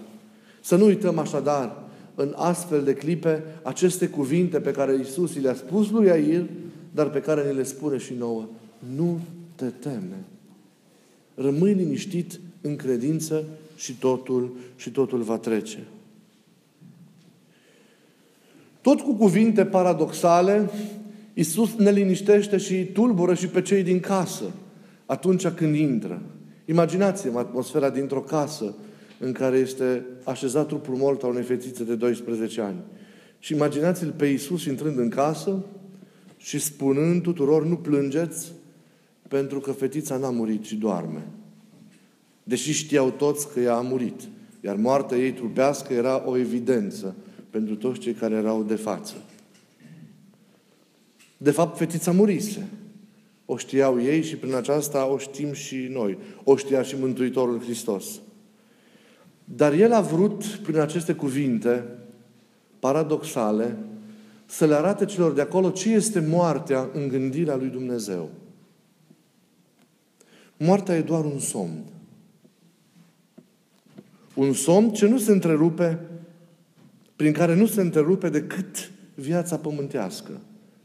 Să 0.62 0.76
nu 0.76 0.86
uităm 0.86 1.18
așadar 1.18 1.84
în 2.16 2.34
astfel 2.36 2.84
de 2.84 2.94
clipe 2.94 3.44
aceste 3.64 4.08
cuvinte 4.08 4.60
pe 4.60 4.72
care 4.72 5.00
Isus 5.02 5.42
le-a 5.42 5.54
spus 5.54 5.90
lui 5.90 6.06
Iair, 6.06 6.46
dar 6.92 7.10
pe 7.10 7.20
care 7.22 7.44
ne 7.44 7.52
le 7.52 7.64
spune 7.64 7.98
și 7.98 8.14
nouă. 8.18 8.46
Nu 8.96 9.20
te 9.56 9.66
teme. 9.66 10.24
Rămâi 11.36 11.74
liniștit 11.74 12.40
în 12.62 12.76
credință 12.76 13.44
și 13.76 13.94
totul, 13.98 14.52
și 14.76 14.90
totul 14.90 15.22
va 15.22 15.38
trece. 15.38 15.80
Tot 18.84 19.02
cu 19.02 19.14
cuvinte 19.14 19.66
paradoxale, 19.66 20.70
Iisus 21.34 21.76
ne 21.76 21.92
liniștește 21.92 22.58
și 22.58 22.86
tulbură 22.86 23.34
și 23.34 23.48
pe 23.48 23.62
cei 23.62 23.84
din 23.84 24.00
casă 24.00 24.44
atunci 25.06 25.48
când 25.48 25.76
intră. 25.76 26.22
Imaginați-vă 26.66 27.40
atmosfera 27.40 27.90
dintr-o 27.90 28.20
casă 28.20 28.76
în 29.20 29.32
care 29.32 29.58
este 29.58 30.06
așezat 30.24 30.68
trupul 30.68 30.96
mort 30.96 31.24
al 31.24 31.30
unei 31.30 31.44
fetițe 31.44 31.84
de 31.84 31.96
12 31.96 32.62
ani. 32.62 32.78
Și 33.40 33.54
imaginați-l 33.54 34.14
pe 34.18 34.26
Iisus 34.26 34.66
intrând 34.66 34.98
în 34.98 35.10
casă 35.10 35.64
și 36.38 36.60
spunând 36.60 37.22
tuturor, 37.22 37.66
nu 37.66 37.76
plângeți 37.76 38.52
pentru 39.28 39.60
că 39.60 39.72
fetița 39.72 40.18
n-a 40.18 40.30
murit, 40.30 40.64
ci 40.64 40.74
doarme. 40.74 41.28
Deși 42.44 42.72
știau 42.72 43.10
toți 43.10 43.54
că 43.54 43.60
ea 43.60 43.76
a 43.76 43.82
murit. 43.82 44.22
Iar 44.62 44.76
moartea 44.76 45.18
ei 45.18 45.32
trupească 45.32 45.94
era 45.94 46.24
o 46.26 46.38
evidență 46.38 47.16
pentru 47.54 47.76
toți 47.76 48.00
cei 48.00 48.14
care 48.14 48.36
erau 48.36 48.64
de 48.64 48.76
față. 48.76 49.14
De 51.38 51.52
fapt, 51.52 51.78
fetița 51.78 52.12
murise. 52.12 52.68
O 53.46 53.58
știau 53.58 54.02
ei 54.02 54.24
și 54.24 54.36
prin 54.36 54.56
aceasta 54.56 55.06
o 55.06 55.18
știm 55.18 55.54
și 55.54 55.76
noi. 55.76 56.18
O 56.44 56.56
știa 56.56 56.82
și 56.82 56.96
Mântuitorul 57.00 57.62
Hristos. 57.62 58.06
Dar 59.44 59.74
El 59.74 59.94
a 59.94 60.02
vrut, 60.02 60.46
prin 60.46 60.80
aceste 60.80 61.14
cuvinte 61.14 61.86
paradoxale, 62.80 63.78
să 64.46 64.66
le 64.66 64.76
arate 64.76 65.06
celor 65.06 65.32
de 65.32 65.42
acolo 65.42 65.70
ce 65.70 65.90
este 65.90 66.20
moartea 66.20 66.90
în 66.94 67.08
gândirea 67.08 67.56
lui 67.56 67.70
Dumnezeu. 67.70 68.30
Moartea 70.58 70.98
e 70.98 71.02
doar 71.02 71.26
un 71.26 71.40
somn. 71.40 71.84
Un 74.34 74.54
somn 74.54 74.94
ce 74.94 75.08
nu 75.08 75.18
se 75.18 75.32
întrerupe, 75.32 76.00
prin 77.24 77.36
care 77.36 77.56
nu 77.56 77.66
se 77.66 77.82
întrerupe 77.82 78.30
decât 78.30 78.92
viața 79.16 79.58
pământească. 79.58 80.42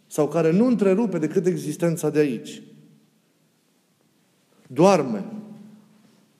Sau 0.06 0.28
care 0.28 0.52
nu 0.52 0.66
întrerupe 0.66 1.18
decât 1.18 1.46
existența 1.46 2.10
de 2.10 2.18
aici. 2.18 2.62
Doarme. 4.66 5.24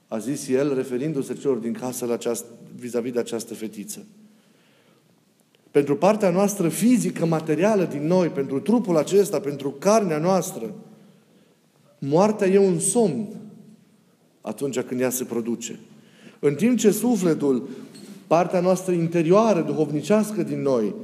A 0.08 0.18
zis 0.18 0.48
el, 0.48 0.74
referindu-se 0.74 1.34
celor 1.34 1.56
din 1.56 1.72
casă 1.72 2.06
la 2.06 2.12
aceast, 2.12 2.44
vis-a-vis 2.76 3.12
de 3.12 3.18
această 3.18 3.54
fetiță. 3.54 4.06
Pentru 5.70 5.96
partea 5.96 6.30
noastră 6.30 6.68
fizică, 6.68 7.26
materială 7.26 7.84
din 7.84 8.06
noi, 8.06 8.28
pentru 8.28 8.60
trupul 8.60 8.96
acesta, 8.96 9.40
pentru 9.40 9.70
carnea 9.70 10.18
noastră, 10.18 10.74
moartea 11.98 12.46
e 12.46 12.58
un 12.58 12.78
somn 12.78 13.26
atunci 14.40 14.80
când 14.80 15.00
ea 15.00 15.10
se 15.10 15.24
produce. 15.24 15.78
În 16.38 16.54
timp 16.54 16.78
ce 16.78 16.90
sufletul, 16.90 17.68
partea 18.28 18.60
noastră 18.60 18.92
interioară, 18.92 19.60
duhovnicească 19.60 20.42
din 20.42 20.62
noi, 20.62 20.94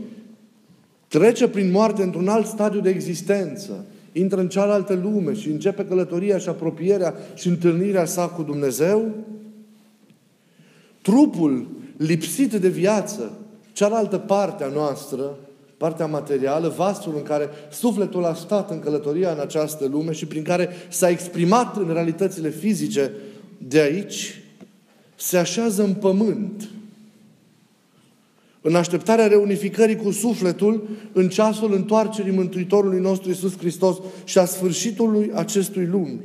trece 1.09 1.49
prin 1.49 1.71
moarte 1.71 2.03
într-un 2.03 2.29
alt 2.29 2.47
stadiu 2.47 2.81
de 2.81 2.91
existență, 2.91 3.85
intră 4.13 4.41
în 4.41 4.49
cealaltă 4.49 4.95
lume 5.03 5.35
și 5.35 5.49
începe 5.49 5.85
călătoria 5.85 6.39
și 6.39 6.49
apropierea 6.49 7.15
și 7.35 7.49
întâlnirea 7.49 8.05
sa 8.05 8.27
cu 8.27 8.43
Dumnezeu, 8.43 9.11
trupul 11.03 11.67
lipsit 11.97 12.53
de 12.53 12.69
viață, 12.69 13.33
cealaltă 13.73 14.19
parte 14.19 14.65
a 14.65 14.69
noastră, 14.69 15.37
partea 15.77 16.07
materială, 16.07 16.69
vasul 16.77 17.15
în 17.17 17.23
care 17.23 17.49
sufletul 17.71 18.25
a 18.25 18.35
stat 18.35 18.71
în 18.71 18.81
călătoria 18.81 19.31
în 19.31 19.41
această 19.41 19.87
lume 19.87 20.13
și 20.13 20.27
prin 20.27 20.43
care 20.43 20.69
s-a 20.89 21.09
exprimat 21.09 21.77
în 21.77 21.91
realitățile 21.93 22.51
fizice 22.51 23.11
de 23.59 23.81
aici, 23.81 24.43
se 25.17 25.37
așează 25.37 25.83
în 25.83 25.95
pământ. 25.95 26.69
În 28.67 28.75
așteptarea 28.75 29.27
reunificării 29.27 29.97
cu 29.97 30.11
sufletul, 30.11 30.89
în 31.13 31.29
ceasul 31.29 31.75
întoarcerii 31.75 32.33
Mântuitorului 32.33 33.01
nostru 33.01 33.29
Iisus 33.29 33.59
Hristos 33.59 33.97
și 34.25 34.39
a 34.39 34.45
sfârșitului 34.45 35.31
acestui 35.35 35.87
lumi. 35.87 36.21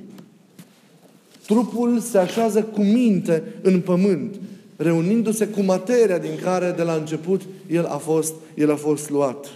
Trupul 1.46 2.00
se 2.00 2.18
așează 2.18 2.64
cu 2.64 2.82
minte 2.82 3.44
în 3.62 3.80
pământ, 3.80 4.36
reunindu-se 4.76 5.48
cu 5.48 5.62
materia 5.62 6.18
din 6.18 6.32
care 6.44 6.74
de 6.78 6.84
la 6.84 6.94
început 6.94 7.42
el 7.68 7.86
a 7.86 7.98
fost, 7.98 8.34
el 8.56 8.72
a 8.72 8.76
fost 8.76 9.10
luat. 9.10 9.48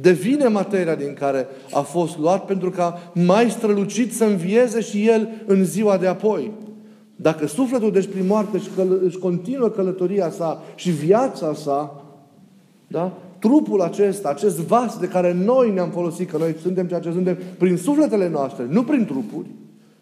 Devine 0.00 0.48
materia 0.48 0.94
din 0.94 1.14
care 1.14 1.46
a 1.72 1.80
fost 1.80 2.18
luat 2.18 2.44
pentru 2.44 2.70
ca 2.70 3.12
mai 3.14 3.50
strălucit 3.50 4.14
să 4.14 4.24
învieze 4.24 4.80
și 4.80 5.06
el 5.06 5.28
în 5.46 5.64
ziua 5.64 5.96
de 5.96 6.06
apoi. 6.06 6.50
Dacă 7.16 7.46
sufletul, 7.46 7.92
deci 7.92 8.08
prin 8.08 8.26
moarte, 8.26 8.56
își, 8.56 8.68
căl- 8.76 9.00
își 9.04 9.18
continuă 9.18 9.68
călătoria 9.68 10.30
sa 10.30 10.62
și 10.74 10.90
viața 10.90 11.54
sa, 11.54 11.99
da? 12.90 13.18
trupul 13.38 13.80
acesta, 13.80 14.28
acest 14.28 14.56
vas 14.58 14.98
de 14.98 15.08
care 15.08 15.32
noi 15.32 15.72
ne-am 15.72 15.90
folosit, 15.90 16.30
că 16.30 16.36
noi 16.36 16.56
suntem 16.62 16.86
ceea 16.86 17.00
ce 17.00 17.10
suntem, 17.10 17.38
prin 17.58 17.76
sufletele 17.76 18.28
noastre, 18.28 18.66
nu 18.68 18.82
prin 18.82 19.04
trupuri. 19.04 19.48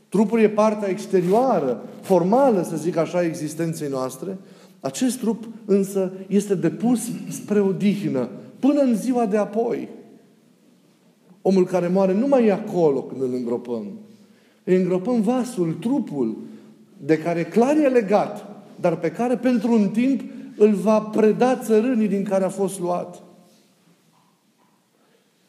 Trupul 0.08 0.40
e 0.40 0.48
partea 0.48 0.88
exterioară, 0.88 1.82
formală, 2.00 2.62
să 2.62 2.76
zic 2.76 2.96
așa, 2.96 3.24
existenței 3.24 3.88
noastre. 3.88 4.38
Acest 4.80 5.18
trup 5.18 5.44
însă 5.64 6.12
este 6.26 6.54
depus 6.54 7.00
spre 7.28 7.60
odihnă, 7.60 8.28
până 8.58 8.80
în 8.80 8.94
ziua 8.94 9.26
de 9.26 9.36
apoi. 9.36 9.88
Omul 11.42 11.66
care 11.66 11.88
moare 11.88 12.12
nu 12.12 12.26
mai 12.26 12.46
e 12.46 12.52
acolo 12.52 13.02
când 13.02 13.22
îl 13.22 13.34
îngropăm. 13.34 13.84
Îi 14.64 14.76
îngropăm 14.76 15.20
vasul, 15.20 15.76
trupul, 15.80 16.36
de 17.04 17.18
care 17.18 17.44
clar 17.44 17.76
e 17.76 17.88
legat, 17.88 18.46
dar 18.80 18.96
pe 18.96 19.10
care 19.10 19.36
pentru 19.36 19.72
un 19.72 19.88
timp 19.88 20.22
îl 20.58 20.72
va 20.72 21.00
preda 21.00 21.56
țărânii 21.56 22.08
din 22.08 22.22
care 22.22 22.44
a 22.44 22.48
fost 22.48 22.80
luat. 22.80 23.22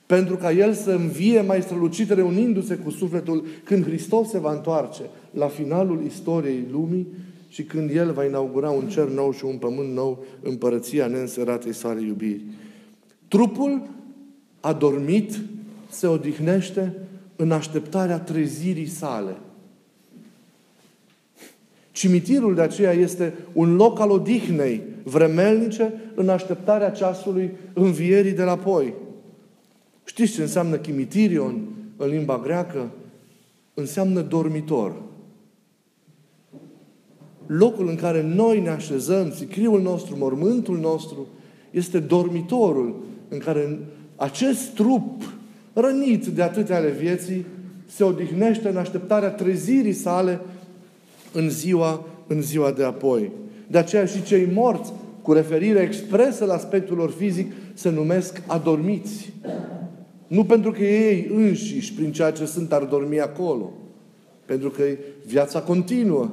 Pentru 0.06 0.36
ca 0.36 0.52
el 0.52 0.74
să 0.74 0.92
învie 0.92 1.42
mai 1.42 1.62
strălucit, 1.62 2.10
reunindu-se 2.10 2.76
cu 2.76 2.90
sufletul 2.90 3.46
când 3.64 3.84
Hristos 3.84 4.30
se 4.30 4.40
va 4.40 4.52
întoarce 4.52 5.02
la 5.32 5.48
finalul 5.48 6.04
istoriei 6.06 6.66
lumii 6.72 7.08
și 7.50 7.64
când 7.64 7.90
El 7.90 8.12
va 8.12 8.26
inaugura 8.26 8.70
un 8.70 8.88
cer 8.88 9.08
nou 9.08 9.32
și 9.34 9.46
un 9.46 9.58
pământ 9.58 9.94
nou, 9.94 10.24
împărăția 10.42 11.08
neînseratei 11.08 11.74
sale 11.74 12.02
iubiri. 12.02 12.44
Trupul 13.28 13.82
a 14.60 14.74
dormit, 14.74 15.40
se 15.90 16.08
odihnește 16.08 16.96
în 17.36 17.52
așteptarea 17.52 18.20
trezirii 18.20 18.88
sale– 18.88 19.38
Cimitirul 22.00 22.56
de 22.56 22.62
aceea 22.62 22.92
este 22.92 23.34
un 23.54 23.76
loc 23.76 24.00
al 24.00 24.10
odihnei 24.10 24.82
vremelnice 25.04 25.94
în 26.16 26.30
așteptarea 26.30 26.92
ceasului 26.92 27.52
învierii 27.74 28.32
de 28.32 28.44
la 28.44 28.58
poi. 28.58 28.94
Știți 30.04 30.34
ce 30.34 30.42
înseamnă 30.42 30.76
chimitirion 30.78 31.68
în 31.98 32.10
limba 32.10 32.40
greacă? 32.44 32.92
Înseamnă 33.74 34.22
dormitor. 34.22 34.96
Locul 37.46 37.88
în 37.88 37.96
care 37.96 38.24
noi 38.24 38.60
ne 38.60 38.70
așezăm, 38.70 39.32
sicriul 39.32 39.82
nostru, 39.82 40.18
mormântul 40.18 40.78
nostru, 40.78 41.28
este 41.72 42.00
dormitorul 42.00 43.04
în 43.30 43.38
care 43.38 43.80
acest 44.16 44.74
trup 44.74 45.34
rănit 45.74 46.26
de 46.26 46.42
atâtea 46.42 46.76
ale 46.76 46.90
vieții 46.90 47.46
se 47.86 48.04
odihnește 48.04 48.70
în 48.70 48.78
așteptarea 48.78 49.30
trezirii 49.30 49.94
sale 49.94 50.40
în 51.34 51.50
ziua, 51.50 52.06
în 52.28 52.42
ziua 52.42 52.72
de 52.72 52.84
apoi. 52.84 53.32
De 53.70 53.78
aceea 53.78 54.06
și 54.06 54.24
cei 54.24 54.48
morți, 54.54 54.94
cu 55.22 55.34
referire 55.34 55.80
expresă 55.80 56.46
la 56.46 56.54
aspectul 56.54 56.98
lor 56.98 57.12
fizic, 57.12 57.52
se 57.74 57.90
numesc 57.90 58.42
adormiți. 58.48 59.34
Nu 60.28 60.46
pentru 60.46 60.72
că 60.72 60.84
ei 60.84 61.32
înșiși, 61.34 61.94
prin 61.94 62.12
ceea 62.12 62.32
ce 62.32 62.46
sunt, 62.46 62.72
ar 62.72 62.84
dormi 62.84 63.20
acolo. 63.20 63.74
Pentru 64.46 64.70
că 64.70 64.84
viața 65.26 65.62
continuă. 65.62 66.30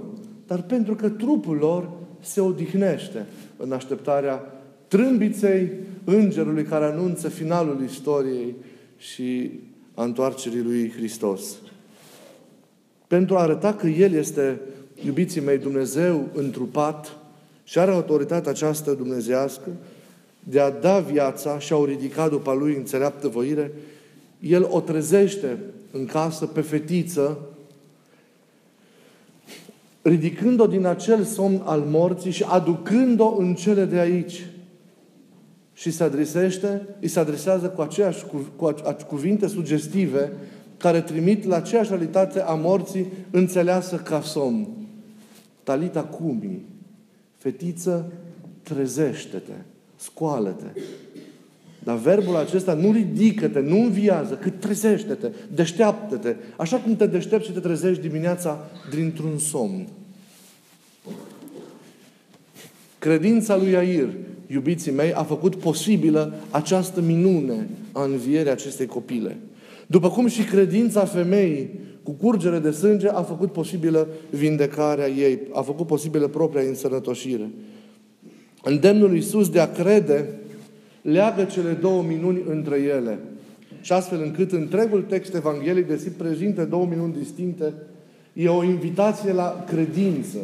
Dar 0.46 0.62
pentru 0.62 0.94
că 0.94 1.08
trupul 1.08 1.56
lor 1.56 1.90
se 2.20 2.40
odihnește 2.40 3.26
în 3.56 3.72
așteptarea 3.72 4.42
trâmbiței 4.88 5.70
îngerului 6.04 6.64
care 6.64 6.84
anunță 6.84 7.28
finalul 7.28 7.82
istoriei 7.84 8.54
și 8.96 9.50
a 9.94 10.04
întoarcerii 10.04 10.62
lui 10.62 10.92
Hristos. 10.96 11.56
Pentru 13.06 13.36
a 13.36 13.40
arăta 13.40 13.74
că 13.74 13.86
El 13.86 14.12
este, 14.12 14.60
iubiții 15.04 15.40
mei, 15.40 15.58
Dumnezeu 15.58 16.28
întrupat 16.34 17.16
și 17.66 17.78
are 17.78 17.90
autoritatea 17.90 18.50
această 18.50 18.92
dumnezească 18.92 19.68
de 20.38 20.60
a 20.60 20.70
da 20.70 20.98
viața 20.98 21.58
și 21.58 21.72
a 21.72 21.76
o 21.76 21.84
ridica 21.84 22.28
după 22.28 22.52
Lui 22.52 22.74
înțeleaptă 22.74 23.28
voire, 23.28 23.72
El 24.40 24.66
o 24.70 24.80
trezește 24.80 25.58
în 25.90 26.06
casă 26.06 26.46
pe 26.46 26.60
fetiță, 26.60 27.38
ridicând-o 30.02 30.66
din 30.66 30.86
acel 30.86 31.24
somn 31.24 31.62
al 31.64 31.80
morții 31.80 32.30
și 32.30 32.44
aducând-o 32.48 33.36
în 33.38 33.54
cele 33.54 33.84
de 33.84 33.98
aici. 33.98 34.46
Și 35.74 35.90
se 35.90 36.04
adresește, 36.04 36.86
îi 37.00 37.08
se 37.08 37.18
adresează 37.18 37.68
cu 37.68 37.80
aceeași 37.80 38.24
cu 38.56 38.74
cuvinte 39.06 39.46
sugestive 39.46 40.32
care 40.76 41.00
trimit 41.00 41.44
la 41.44 41.56
aceeași 41.56 41.88
realitate 41.88 42.40
a 42.40 42.54
morții 42.54 43.06
înțeleasă 43.30 43.96
ca 43.96 44.20
somn. 44.20 44.68
Talita 45.62 46.02
cumi, 46.02 46.64
fetiță, 47.46 48.12
trezește-te, 48.62 49.52
scoală-te. 49.96 50.80
Dar 51.84 51.96
verbul 51.96 52.36
acesta 52.36 52.74
nu 52.74 52.92
ridică-te, 52.92 53.60
nu 53.60 53.78
înviază, 53.78 54.34
cât 54.34 54.60
trezește-te, 54.60 55.30
deșteaptă-te. 55.54 56.34
Așa 56.56 56.76
cum 56.76 56.96
te 56.96 57.06
deștepți 57.06 57.46
și 57.46 57.52
te 57.52 57.60
trezești 57.60 58.02
dimineața 58.02 58.70
dintr-un 58.94 59.38
somn. 59.38 59.88
Credința 62.98 63.56
lui 63.56 63.76
Air, 63.76 64.08
iubiții 64.46 64.92
mei, 64.92 65.12
a 65.12 65.22
făcut 65.22 65.54
posibilă 65.54 66.34
această 66.50 67.00
minune 67.00 67.68
a 67.92 68.04
învierii 68.04 68.50
acestei 68.50 68.86
copile. 68.86 69.36
După 69.86 70.10
cum 70.10 70.26
și 70.26 70.42
credința 70.42 71.04
femeii 71.04 71.70
cu 72.06 72.12
curgere 72.12 72.58
de 72.58 72.70
sânge 72.70 73.08
a 73.08 73.22
făcut 73.22 73.52
posibilă 73.52 74.08
vindecarea 74.30 75.08
ei, 75.08 75.38
a 75.52 75.60
făcut 75.60 75.86
posibilă 75.86 76.28
propria 76.28 76.62
însănătoșire. 76.62 77.50
Îndemnul 78.62 79.08
lui 79.08 79.16
Iisus 79.16 79.48
de 79.48 79.60
a 79.60 79.72
crede 79.72 80.28
leagă 81.02 81.44
cele 81.44 81.72
două 81.72 82.02
minuni 82.02 82.42
între 82.48 82.76
ele. 82.78 83.18
Și 83.80 83.92
astfel 83.92 84.20
încât 84.22 84.52
întregul 84.52 85.02
text 85.02 85.34
evanghelic 85.34 85.86
de 85.86 86.12
prezintă 86.16 86.64
două 86.64 86.86
minuni 86.86 87.14
distincte, 87.18 87.74
e 88.32 88.48
o 88.48 88.64
invitație 88.64 89.32
la 89.32 89.64
credință, 89.68 90.38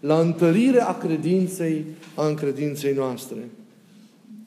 la 0.00 0.18
întărire 0.20 0.80
a 0.80 0.98
credinței, 0.98 1.84
a 2.14 2.26
încredinței 2.26 2.94
noastre. 2.94 3.38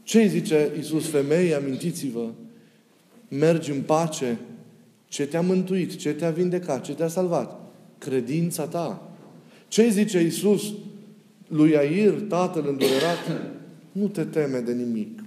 Ce 0.03 0.27
zice 0.27 0.71
Iisus 0.75 1.09
femeii? 1.09 1.55
Amintiți-vă, 1.55 2.25
mergi 3.29 3.71
în 3.71 3.81
pace, 3.81 4.39
ce 5.09 5.25
te-a 5.25 5.41
mântuit, 5.41 5.95
ce 5.95 6.13
te-a 6.13 6.31
vindecat, 6.31 6.83
ce 6.83 6.93
te-a 6.93 7.07
salvat? 7.07 7.59
Credința 7.97 8.65
ta. 8.65 9.11
Ce 9.67 9.89
zice 9.89 10.19
Iisus 10.19 10.73
lui 11.47 11.77
Air, 11.77 12.13
tatăl 12.13 12.67
îndurerat? 12.67 13.41
Nu 13.91 14.07
te 14.07 14.23
teme 14.23 14.59
de 14.59 14.73
nimic. 14.73 15.23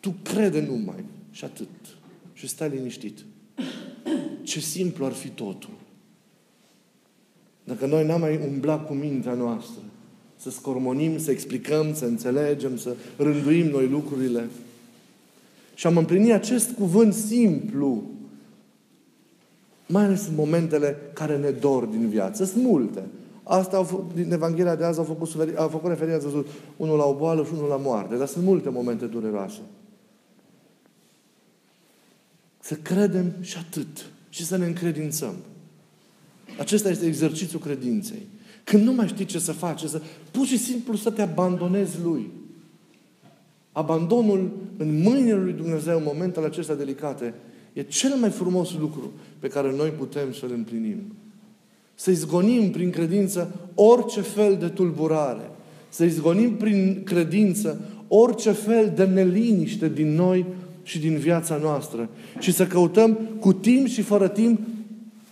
Tu 0.00 0.14
crede 0.22 0.60
numai 0.60 1.04
și 1.30 1.44
atât. 1.44 1.68
Și 2.32 2.48
stai 2.48 2.68
liniștit. 2.68 3.18
Ce 4.42 4.60
simplu 4.60 5.04
ar 5.04 5.12
fi 5.12 5.28
totul. 5.28 5.76
Dacă 7.64 7.86
noi 7.86 8.06
n-am 8.06 8.20
mai 8.20 8.40
umblat 8.46 8.86
cu 8.86 8.92
mintea 8.92 9.34
noastră, 9.34 9.82
să 10.36 10.50
scormonim, 10.50 11.18
să 11.18 11.30
explicăm, 11.30 11.94
să 11.94 12.04
înțelegem, 12.04 12.76
să 12.76 12.96
rânduim 13.16 13.66
noi 13.66 13.88
lucrurile, 13.88 14.48
și 15.78 15.86
am 15.86 15.96
împlinit 15.96 16.32
acest 16.32 16.70
cuvânt 16.70 17.14
simplu, 17.14 18.02
mai 19.86 20.04
ales 20.04 20.26
în 20.26 20.34
momentele 20.34 20.96
care 21.12 21.36
ne 21.36 21.50
dor 21.50 21.84
din 21.84 22.08
viață. 22.08 22.44
Sunt 22.44 22.62
multe. 22.62 23.02
Asta 23.42 23.76
au 23.76 23.84
făcut, 23.84 24.14
din 24.14 24.32
Evanghelia 24.32 24.76
de 24.76 24.84
azi 24.84 24.98
au 24.98 25.04
făcut, 25.04 25.56
au 25.56 25.68
făcut 25.68 25.88
referire, 25.88 26.14
ați 26.14 26.24
văzut, 26.24 26.46
unul 26.76 26.96
la 26.96 27.04
o 27.04 27.14
boală 27.14 27.44
și 27.44 27.50
unul 27.54 27.68
la 27.68 27.76
moarte. 27.76 28.16
Dar 28.16 28.26
sunt 28.26 28.44
multe 28.44 28.68
momente 28.68 29.06
dureroase. 29.06 29.60
Să 32.60 32.74
credem 32.74 33.32
și 33.40 33.56
atât. 33.56 34.06
Și 34.28 34.44
să 34.44 34.56
ne 34.56 34.66
încredințăm. 34.66 35.34
Acesta 36.58 36.88
este 36.88 37.06
exercițiul 37.06 37.60
credinței. 37.60 38.26
Când 38.64 38.84
nu 38.84 38.92
mai 38.92 39.08
știi 39.08 39.24
ce 39.24 39.38
să 39.38 39.52
faci, 39.52 39.84
să, 39.84 40.02
pur 40.30 40.46
și 40.46 40.58
simplu 40.58 40.96
să 40.96 41.10
te 41.10 41.22
abandonezi 41.22 42.00
Lui. 42.02 42.30
Abandonul 43.78 44.50
în 44.76 45.02
mâinile 45.02 45.36
lui 45.36 45.52
Dumnezeu 45.52 45.96
în 45.96 46.02
momentele 46.06 46.46
acestea 46.46 46.74
delicate 46.74 47.34
e 47.72 47.82
cel 47.82 48.14
mai 48.20 48.30
frumos 48.30 48.74
lucru 48.78 49.12
pe 49.38 49.48
care 49.48 49.74
noi 49.76 49.88
putem 49.88 50.32
să-l 50.32 50.50
împlinim. 50.54 50.98
Să 51.94 52.10
izgonim 52.10 52.70
prin 52.70 52.90
credință 52.90 53.54
orice 53.74 54.20
fel 54.20 54.56
de 54.56 54.68
tulburare. 54.68 55.50
Să 55.88 56.04
izgonim 56.04 56.56
prin 56.56 57.02
credință 57.04 57.80
orice 58.08 58.50
fel 58.50 58.92
de 58.94 59.04
neliniște 59.04 59.88
din 59.88 60.14
noi 60.14 60.46
și 60.82 60.98
din 60.98 61.16
viața 61.16 61.56
noastră. 61.56 62.08
Și 62.38 62.52
să 62.52 62.66
căutăm 62.66 63.18
cu 63.40 63.52
timp 63.52 63.86
și 63.86 64.02
fără 64.02 64.28
timp 64.28 64.60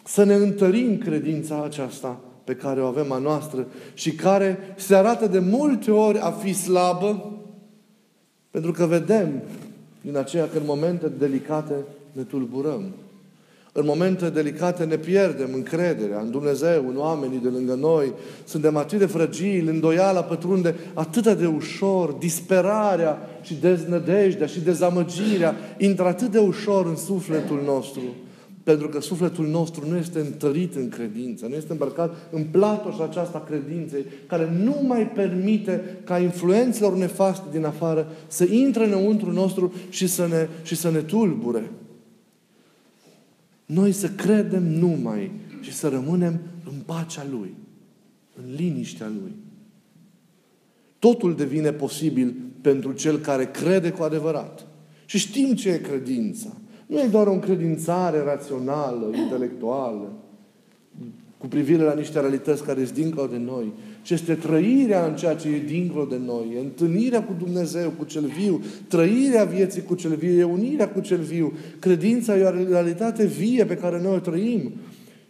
să 0.05 0.25
ne 0.25 0.35
întărim 0.35 0.99
credința 0.99 1.63
aceasta 1.65 2.21
pe 2.45 2.55
care 2.55 2.83
o 2.83 2.87
avem 2.87 3.13
a 3.13 3.19
noastră 3.19 3.67
și 3.95 4.13
care 4.13 4.59
se 4.77 4.95
arată 4.95 5.27
de 5.27 5.39
multe 5.39 5.91
ori 5.91 6.19
a 6.19 6.31
fi 6.31 6.53
slabă, 6.53 7.36
pentru 8.57 8.75
că 8.75 8.87
vedem 8.87 9.43
din 10.01 10.17
aceea 10.17 10.49
că 10.49 10.59
în 10.59 10.63
momente 10.67 11.09
delicate 11.19 11.75
ne 12.13 12.23
tulburăm. 12.23 12.83
În 13.73 13.85
momente 13.85 14.31
delicate 14.31 14.85
ne 14.85 14.97
pierdem 14.97 15.49
încrederea 15.53 16.21
în 16.21 16.31
Dumnezeu, 16.31 16.89
în 16.89 16.97
oamenii 16.97 17.41
de 17.43 17.49
lângă 17.49 17.75
noi. 17.75 18.13
Suntem 18.45 18.77
atât 18.77 18.99
de 18.99 19.07
fragili, 19.07 19.69
îndoiala 19.69 20.23
pătrunde 20.23 20.75
atât 20.95 21.39
de 21.39 21.47
ușor, 21.47 22.13
disperarea 22.13 23.19
și 23.43 23.55
deznădejdea 23.55 24.47
și 24.47 24.61
dezamăgirea 24.61 25.55
intră 25.79 26.07
atât 26.07 26.31
de 26.31 26.39
ușor 26.39 26.87
în 26.87 26.97
sufletul 26.97 27.63
nostru. 27.65 28.03
Pentru 28.67 28.89
că 28.89 29.01
sufletul 29.01 29.47
nostru 29.47 29.89
nu 29.89 29.97
este 29.97 30.19
întărit 30.19 30.75
în 30.75 30.89
credință, 30.89 31.47
nu 31.47 31.55
este 31.55 31.73
îmbrăcat 31.73 32.17
în 32.31 32.45
platoșa 32.45 33.05
aceasta 33.05 33.41
credinței, 33.41 34.05
care 34.27 34.51
nu 34.65 34.83
mai 34.87 35.11
permite 35.11 35.99
ca 36.05 36.19
influențelor 36.19 36.97
nefaste 36.97 37.47
din 37.51 37.65
afară 37.65 38.09
să 38.27 38.45
intre 38.45 38.87
înăuntru 38.87 39.33
nostru 39.33 39.73
și 39.89 40.07
să 40.07 40.27
ne, 40.27 40.49
și 40.63 40.77
să 40.77 40.91
ne 40.91 41.01
tulbure. 41.01 41.71
Noi 43.67 43.93
să 43.93 44.09
credem 44.09 44.63
numai 44.63 45.31
și 45.61 45.73
să 45.73 45.89
rămânem 45.89 46.41
în 46.65 46.81
pacea 46.85 47.27
Lui, 47.31 47.55
în 48.37 48.55
liniștea 48.55 49.13
Lui. 49.21 49.33
Totul 50.99 51.37
devine 51.37 51.73
posibil 51.73 52.35
pentru 52.61 52.93
cel 52.93 53.19
care 53.19 53.51
crede 53.51 53.91
cu 53.91 54.03
adevărat. 54.03 54.67
Și 55.05 55.19
știm 55.19 55.55
ce 55.55 55.71
e 55.71 55.79
credința. 55.79 56.57
Nu 56.87 56.99
e 56.99 57.07
doar 57.07 57.27
o 57.27 57.33
încredințare 57.33 58.23
rațională, 58.25 59.11
intelectuală, 59.17 60.13
cu 61.39 61.47
privire 61.47 61.83
la 61.83 61.95
niște 61.95 62.21
realități 62.21 62.65
care 62.65 62.85
sunt 62.85 62.97
dincolo 62.97 63.27
de 63.27 63.37
noi, 63.37 63.73
ci 64.03 64.11
este 64.11 64.35
trăirea 64.35 65.07
în 65.07 65.17
ceea 65.17 65.35
ce 65.35 65.49
e 65.49 65.59
dincolo 65.67 66.05
de 66.05 66.21
noi, 66.27 66.53
e 66.57 66.59
întâlnirea 66.59 67.25
cu 67.25 67.35
Dumnezeu, 67.39 67.91
cu 67.99 68.05
cel 68.05 68.33
viu, 68.39 68.61
trăirea 68.89 69.45
vieții 69.45 69.83
cu 69.83 69.95
cel 69.95 70.15
viu, 70.15 70.39
e 70.39 70.45
unirea 70.45 70.89
cu 70.89 71.01
cel 71.01 71.19
viu. 71.19 71.53
Credința 71.79 72.37
e 72.37 72.43
o 72.43 72.51
realitate 72.51 73.27
vie 73.27 73.65
pe 73.65 73.77
care 73.77 74.01
noi 74.03 74.15
o 74.15 74.19
trăim. 74.19 74.73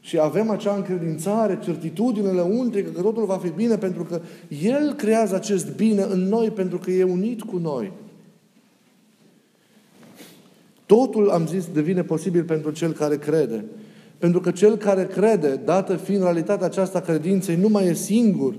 Și 0.00 0.18
avem 0.18 0.50
acea 0.50 0.74
încredințare, 0.74 1.58
certitudinele 1.62 2.40
untrică 2.40 2.90
că 2.90 3.00
totul 3.00 3.24
va 3.24 3.36
fi 3.36 3.50
bine 3.56 3.76
pentru 3.76 4.04
că 4.04 4.20
El 4.62 4.92
creează 4.92 5.34
acest 5.34 5.76
bine 5.76 6.02
în 6.02 6.20
noi 6.20 6.50
pentru 6.50 6.78
că 6.78 6.90
e 6.90 7.02
unit 7.02 7.42
cu 7.42 7.56
noi. 7.56 7.92
Totul, 10.86 11.30
am 11.30 11.46
zis, 11.46 11.64
devine 11.72 12.02
posibil 12.02 12.42
pentru 12.42 12.70
cel 12.70 12.92
care 12.92 13.16
crede. 13.16 13.64
Pentru 14.18 14.40
că 14.40 14.50
cel 14.50 14.76
care 14.76 15.06
crede, 15.06 15.60
dată 15.64 15.96
fiind 15.96 16.22
realitatea 16.22 16.66
aceasta 16.66 17.00
credinței, 17.00 17.56
nu 17.56 17.68
mai 17.68 17.86
e 17.86 17.94
singur. 17.94 18.54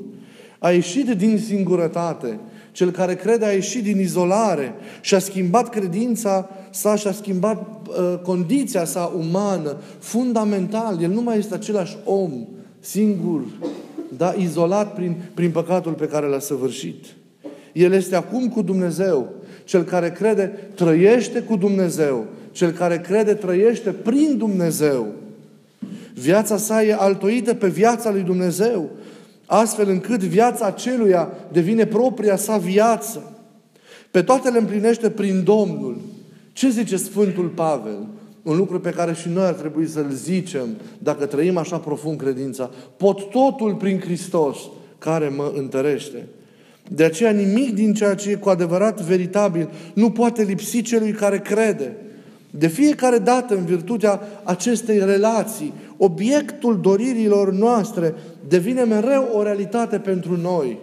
A 0.60 0.72
ieșit 0.72 1.10
din 1.10 1.38
singurătate. 1.38 2.40
Cel 2.72 2.92
care 2.92 3.16
crede 3.16 3.46
a 3.46 3.52
ieșit 3.52 3.84
din 3.84 4.00
izolare 4.00 4.74
și 5.02 5.16
a 5.16 5.20
schimbat 5.20 5.70
credința 5.70 6.50
sa 6.72 6.96
și 6.96 7.08
a 7.08 7.12
schimbat 7.12 7.88
uh, 7.88 8.20
condiția 8.24 8.86
sa 8.86 9.14
umană, 9.18 9.78
fundamental. 10.00 11.02
El 11.02 11.10
nu 11.10 11.22
mai 11.22 11.38
este 11.38 11.54
același 11.54 11.98
om, 12.04 12.48
singur, 12.80 13.42
dar 14.18 14.38
izolat 14.38 14.94
prin, 14.94 15.16
prin 15.34 15.52
păcatul 15.52 15.94
pe 15.94 16.08
care 16.08 16.28
l-a 16.28 16.40
săvârșit. 16.40 17.06
El 17.74 17.92
este 17.92 18.16
acum 18.16 18.48
cu 18.48 18.62
Dumnezeu. 18.62 19.34
Cel 19.68 19.84
care 19.84 20.12
crede 20.12 20.70
trăiește 20.76 21.40
cu 21.40 21.56
Dumnezeu. 21.56 22.26
Cel 22.52 22.72
care 22.72 23.00
crede 23.00 23.34
trăiește 23.34 23.90
prin 23.90 24.38
Dumnezeu. 24.38 25.08
Viața 26.14 26.58
sa 26.58 26.84
e 26.84 26.96
altoită 27.00 27.54
pe 27.54 27.68
viața 27.68 28.12
lui 28.12 28.22
Dumnezeu, 28.22 28.90
astfel 29.46 29.90
încât 29.90 30.20
viața 30.20 30.66
aceluia 30.66 31.32
devine 31.52 31.86
propria 31.86 32.36
sa 32.36 32.58
viață. 32.58 33.32
Pe 34.12 34.22
toate 34.22 34.50
le 34.50 34.58
împlinește 34.58 35.10
prin 35.10 35.44
Domnul. 35.44 35.98
Ce 36.54 36.70
zice 36.70 36.98
Sfântul 36.98 37.48
Pavel? 37.48 38.08
Un 38.44 38.58
lucru 38.58 38.80
pe 38.80 38.90
care 38.90 39.14
și 39.14 39.30
noi 39.30 39.46
ar 39.46 39.54
trebui 39.54 39.88
să-l 39.88 40.10
zicem 40.12 40.68
dacă 40.98 41.26
trăim 41.26 41.58
așa 41.58 41.78
profund 41.78 42.20
credința. 42.20 42.72
Pot 42.98 43.30
totul 43.30 43.76
prin 43.76 44.00
Hristos 44.00 44.58
care 44.98 45.28
mă 45.28 45.52
întărește. 45.56 46.28
De 46.90 47.04
aceea 47.04 47.32
nimic 47.32 47.74
din 47.74 47.94
ceea 47.94 48.16
ce 48.16 48.30
e 48.30 48.36
cu 48.36 48.50
adevărat 48.50 49.02
veritabil 49.02 49.70
nu 49.94 50.12
poate 50.12 50.44
lipsi 50.44 50.82
celui 50.82 51.12
care 51.12 51.40
crede. 51.40 51.96
De 52.52 52.68
fiecare 52.68 53.18
dată, 53.18 53.56
în 53.56 53.66
virtutea 53.66 54.22
acestei 54.44 55.00
relații, 55.00 55.74
obiectul 55.98 56.80
doririlor 56.82 57.54
noastre 57.54 58.14
devine 58.48 58.84
mereu 58.84 59.30
o 59.34 59.44
realitate 59.44 59.98
pentru 59.98 60.38
noi. 60.38 60.78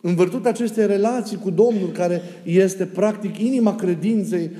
În 0.00 0.14
virtutea 0.14 0.50
acestei 0.50 0.86
relații 0.86 1.36
cu 1.36 1.50
Domnul, 1.50 1.90
care 1.92 2.22
este 2.42 2.84
practic 2.84 3.38
inima 3.38 3.76
credinței, 3.76 4.50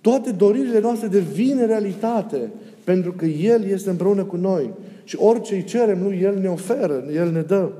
toate 0.00 0.30
doririle 0.30 0.80
noastre 0.80 1.08
devin 1.08 1.66
realitate, 1.66 2.50
pentru 2.84 3.12
că 3.12 3.24
El 3.24 3.64
este 3.64 3.90
împreună 3.90 4.24
cu 4.24 4.36
noi. 4.36 4.70
Și 5.04 5.16
orice 5.18 5.54
îi 5.54 5.64
cerem 5.64 6.02
lui, 6.02 6.18
El 6.22 6.38
ne 6.38 6.48
oferă, 6.48 7.04
El 7.14 7.30
ne 7.32 7.40
dă. 7.40 7.70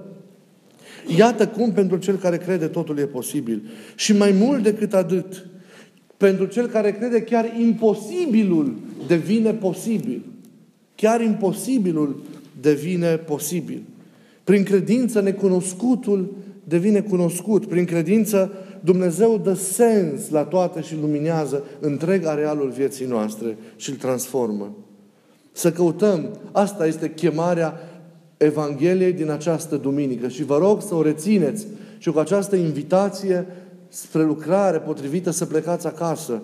Iată 1.17 1.47
cum 1.47 1.73
pentru 1.73 1.97
cel 1.97 2.17
care 2.17 2.37
crede 2.37 2.67
totul 2.67 2.99
e 2.99 3.05
posibil. 3.05 3.62
Și 3.95 4.17
mai 4.17 4.35
mult 4.38 4.62
decât 4.62 4.95
atât, 4.95 5.47
pentru 6.17 6.45
cel 6.45 6.67
care 6.67 6.93
crede 6.93 7.23
chiar 7.23 7.53
imposibilul 7.59 8.75
devine 9.07 9.53
posibil. 9.53 10.23
Chiar 10.95 11.21
imposibilul 11.21 12.23
devine 12.61 13.17
posibil. 13.17 13.83
Prin 14.45 14.62
credință 14.62 15.21
necunoscutul 15.21 16.37
devine 16.64 17.01
cunoscut. 17.01 17.67
Prin 17.67 17.85
credință 17.85 18.53
Dumnezeu 18.81 19.40
dă 19.45 19.55
sens 19.55 20.31
la 20.31 20.45
toate 20.45 20.81
și 20.81 20.97
luminează 21.01 21.64
întreg 21.81 22.25
arealul 22.25 22.71
vieții 22.71 23.07
noastre 23.07 23.57
și 23.77 23.90
îl 23.90 23.97
transformă. 23.97 24.77
Să 25.53 25.73
căutăm. 25.73 26.38
Asta 26.53 26.87
este 26.87 27.11
chemarea 27.11 27.75
Evangheliei 28.44 29.12
din 29.12 29.30
această 29.30 29.76
duminică. 29.76 30.28
Și 30.28 30.44
vă 30.44 30.59
rog 30.59 30.83
să 30.83 30.94
o 30.94 31.02
rețineți 31.02 31.66
și 31.98 32.11
cu 32.11 32.18
această 32.18 32.57
invitație 32.57 33.46
spre 33.88 34.22
lucrare 34.22 34.78
potrivită 34.78 35.30
să 35.30 35.44
plecați 35.44 35.87
acasă. 35.87 36.42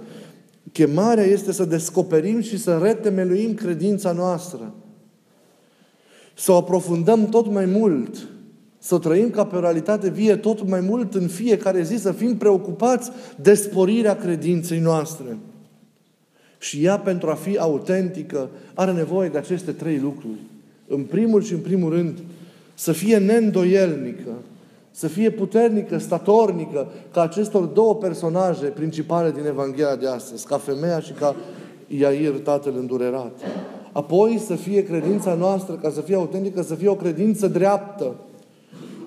Chemarea 0.73 1.25
este 1.25 1.53
să 1.53 1.65
descoperim 1.65 2.41
și 2.41 2.59
să 2.59 2.79
retemeluim 2.83 3.55
credința 3.55 4.13
noastră. 4.13 4.75
Să 6.35 6.53
o 6.53 6.57
aprofundăm 6.57 7.27
tot 7.27 7.51
mai 7.53 7.65
mult. 7.65 8.29
Să 8.79 8.95
o 8.95 8.99
trăim 8.99 9.31
ca 9.31 9.47
pe 9.47 9.57
o 9.57 9.61
realitate 9.61 10.11
vie 10.11 10.37
tot 10.37 10.69
mai 10.69 10.81
mult 10.81 11.15
în 11.15 11.29
fiecare 11.29 11.83
zi, 11.83 11.97
să 11.97 12.13
fim 12.13 12.37
preocupați 12.37 13.11
de 13.37 13.55
sporirea 13.55 14.17
credinței 14.17 14.79
noastre. 14.79 15.39
Și 16.59 16.85
ea, 16.85 16.99
pentru 16.99 17.31
a 17.31 17.35
fi 17.35 17.57
autentică, 17.59 18.49
are 18.75 18.93
nevoie 18.93 19.29
de 19.29 19.39
aceste 19.39 19.73
trei 19.73 19.99
lucruri. 19.99 20.39
În 20.93 21.03
primul 21.03 21.43
și 21.43 21.53
în 21.53 21.59
primul 21.59 21.91
rând, 21.93 22.19
să 22.75 22.93
fie 22.93 23.19
neîndoielnică, 23.19 24.31
să 24.91 25.07
fie 25.07 25.31
puternică, 25.31 25.99
statornică, 25.99 26.87
ca 27.13 27.23
acestor 27.23 27.65
două 27.65 27.95
personaje 27.95 28.67
principale 28.67 29.31
din 29.31 29.47
Evanghelia 29.47 29.97
de 29.97 30.07
astăzi, 30.07 30.47
ca 30.47 30.57
femeia 30.57 31.01
și 31.01 31.13
ca 31.13 31.37
Iair, 31.87 32.33
tatăl 32.33 32.75
îndurerat. 32.79 33.39
Apoi 33.93 34.39
să 34.47 34.55
fie 34.55 34.85
credința 34.85 35.35
noastră, 35.35 35.75
ca 35.75 35.91
să 35.91 36.01
fie 36.01 36.15
autentică, 36.15 36.63
să 36.63 36.75
fie 36.75 36.89
o 36.89 36.95
credință 36.95 37.49
dreaptă, 37.49 38.15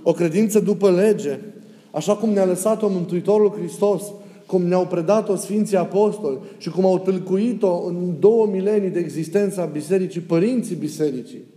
o 0.04 0.12
credință 0.12 0.60
după 0.60 0.92
lege, 0.92 1.40
așa 1.92 2.16
cum 2.16 2.30
ne-a 2.30 2.46
lăsat-o 2.46 2.88
Mântuitorul 2.88 3.56
Hristos, 3.58 4.04
cum 4.46 4.62
ne-au 4.62 4.86
predat-o 4.86 5.36
Sfinții 5.36 5.78
Apostoli 5.78 6.38
și 6.58 6.70
cum 6.70 6.86
au 6.86 7.00
tâlcuit-o 7.00 7.86
în 7.88 8.16
două 8.20 8.46
milenii 8.46 8.90
de 8.90 9.00
existență 9.00 9.62
a 9.62 9.66
Bisericii, 9.66 10.22
părinții 10.22 10.76
Bisericii. 10.76 11.53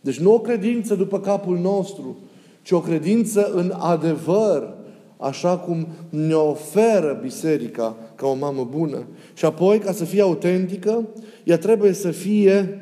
Deci 0.00 0.20
nu 0.20 0.32
o 0.32 0.40
credință 0.40 0.94
după 0.94 1.20
capul 1.20 1.58
nostru, 1.58 2.16
ci 2.62 2.70
o 2.70 2.80
credință 2.80 3.50
în 3.54 3.72
adevăr, 3.78 4.74
așa 5.16 5.58
cum 5.58 5.86
ne 6.08 6.34
oferă 6.34 7.18
biserica 7.22 7.96
ca 8.14 8.26
o 8.26 8.34
mamă 8.34 8.68
bună. 8.70 9.06
Și 9.34 9.44
apoi, 9.44 9.78
ca 9.78 9.92
să 9.92 10.04
fie 10.04 10.22
autentică, 10.22 11.08
ea 11.44 11.58
trebuie 11.58 11.92
să 11.92 12.10
fie 12.10 12.80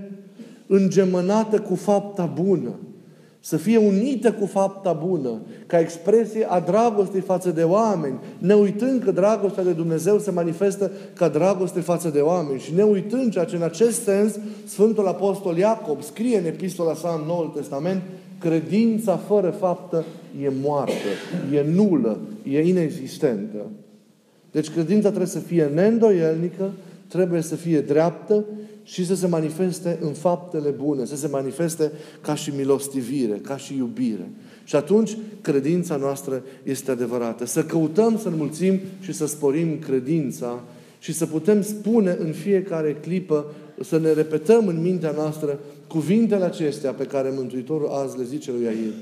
îngemănată 0.67 1.61
cu 1.61 1.75
fapta 1.75 2.25
bună. 2.25 2.79
Să 3.49 3.57
fie 3.57 3.77
unită 3.77 4.33
cu 4.33 4.47
fapta 4.47 4.93
bună, 4.93 5.41
ca 5.67 5.79
expresie 5.79 6.47
a 6.51 6.61
dragostei 6.61 7.21
față 7.21 7.51
de 7.51 7.63
oameni, 7.63 8.19
ne 8.39 8.55
uitând 8.55 9.03
că 9.03 9.11
dragostea 9.11 9.65
de 9.65 9.73
Dumnezeu 9.73 10.19
se 10.19 10.31
manifestă 10.31 10.91
ca 11.15 11.29
dragoste 11.29 11.81
față 11.81 12.09
de 12.09 12.21
oameni 12.21 12.61
și 12.61 12.75
ne 12.75 12.83
uitând 12.83 13.33
ceea 13.33 13.45
ce 13.45 13.57
în 13.57 13.63
acest 13.63 14.03
sens 14.03 14.39
Sfântul 14.67 15.07
Apostol 15.07 15.57
Iacob 15.57 16.03
scrie 16.03 16.39
în 16.39 16.45
epistola 16.45 16.95
sa 16.95 17.19
în 17.21 17.27
Noul 17.27 17.53
Testament, 17.57 18.03
credința 18.39 19.17
fără 19.17 19.51
faptă 19.51 20.05
e 20.43 20.51
moartă, 20.63 21.09
e 21.55 21.65
nulă, 21.75 22.19
e 22.43 22.69
inexistentă. 22.69 23.67
Deci 24.51 24.71
credința 24.71 25.09
trebuie 25.09 25.29
să 25.29 25.39
fie 25.39 25.71
neîndoielnică, 25.75 26.71
trebuie 27.09 27.41
să 27.41 27.55
fie 27.55 27.81
dreaptă 27.81 28.45
și 28.89 29.07
să 29.07 29.15
se 29.15 29.27
manifeste 29.27 29.99
în 30.01 30.13
faptele 30.13 30.71
bune, 30.71 31.05
să 31.05 31.17
se 31.17 31.29
manifeste 31.29 31.93
ca 32.21 32.35
și 32.35 32.53
milostivire, 32.57 33.35
ca 33.43 33.57
și 33.57 33.77
iubire. 33.77 34.31
Și 34.65 34.77
atunci 34.77 35.17
credința 35.41 35.97
noastră 35.97 36.43
este 36.63 36.91
adevărată. 36.91 37.47
Să 37.47 37.65
căutăm 37.65 38.19
să 38.19 38.29
înmulțim 38.29 38.81
și 39.01 39.13
să 39.13 39.27
sporim 39.27 39.79
credința 39.79 40.63
și 40.99 41.13
să 41.13 41.27
putem 41.27 41.63
spune 41.63 42.17
în 42.21 42.33
fiecare 42.33 42.95
clipă, 42.95 43.45
să 43.81 43.99
ne 43.99 44.13
repetăm 44.13 44.67
în 44.67 44.83
mintea 44.83 45.11
noastră 45.11 45.59
cuvintele 45.87 46.45
acestea 46.45 46.93
pe 46.93 47.05
care 47.05 47.33
Mântuitorul 47.37 47.89
azi 47.89 48.19
le 48.19 48.25
zice 48.25 48.53
lui 48.53 48.63
Iair. 48.63 48.93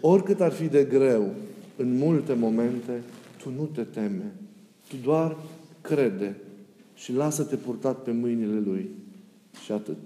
Oricât 0.00 0.40
ar 0.40 0.52
fi 0.52 0.64
de 0.64 0.84
greu, 0.84 1.30
în 1.76 1.96
multe 1.96 2.32
momente, 2.32 3.02
tu 3.42 3.50
nu 3.56 3.68
te 3.74 3.82
teme. 3.82 4.34
Tu 4.88 4.96
doar 5.04 5.36
crede 5.80 6.36
și 6.94 7.12
lasă-te 7.12 7.56
purtat 7.56 8.02
pe 8.02 8.10
mâinile 8.10 8.62
Lui. 8.66 8.90
Și 9.64 9.72
atât. 9.72 9.96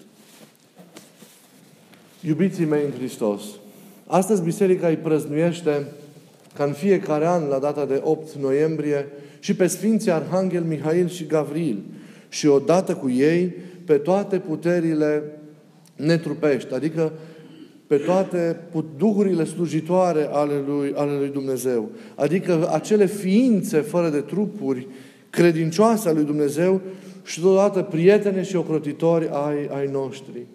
Iubiții 2.20 2.64
mei 2.64 2.84
în 2.84 2.90
Hristos, 2.98 3.42
astăzi 4.06 4.42
Biserica 4.42 4.88
îi 4.88 4.96
prăznuiește 4.96 5.86
ca 6.54 6.64
în 6.64 6.72
fiecare 6.72 7.26
an, 7.26 7.48
la 7.48 7.58
data 7.58 7.84
de 7.84 8.00
8 8.04 8.34
noiembrie, 8.34 9.06
și 9.40 9.54
pe 9.54 9.66
Sfinții 9.66 10.10
Arhanghel 10.10 10.62
Mihail 10.62 11.08
și 11.08 11.26
Gavril, 11.26 11.82
și 12.28 12.46
odată 12.46 12.94
cu 12.94 13.10
ei 13.10 13.54
pe 13.84 13.94
toate 13.94 14.38
puterile 14.38 15.22
netrupești, 15.96 16.74
adică 16.74 17.12
pe 17.86 17.96
toate 17.96 18.56
duhurile 18.96 19.44
slujitoare 19.44 20.28
ale 20.32 20.62
lui, 20.66 20.92
ale 20.96 21.16
lui 21.18 21.28
Dumnezeu, 21.28 21.90
adică 22.14 22.68
acele 22.72 23.06
ființe 23.06 23.80
fără 23.80 24.08
de 24.08 24.20
trupuri 24.20 24.86
credincioase 25.30 26.08
ale 26.08 26.16
lui 26.16 26.26
Dumnezeu 26.26 26.80
și 27.28 27.40
totodată 27.40 27.82
prietene 27.82 28.42
și 28.42 28.56
ocrotitori 28.56 29.28
ai, 29.32 29.66
ai 29.66 29.86
noștri. 29.92 30.46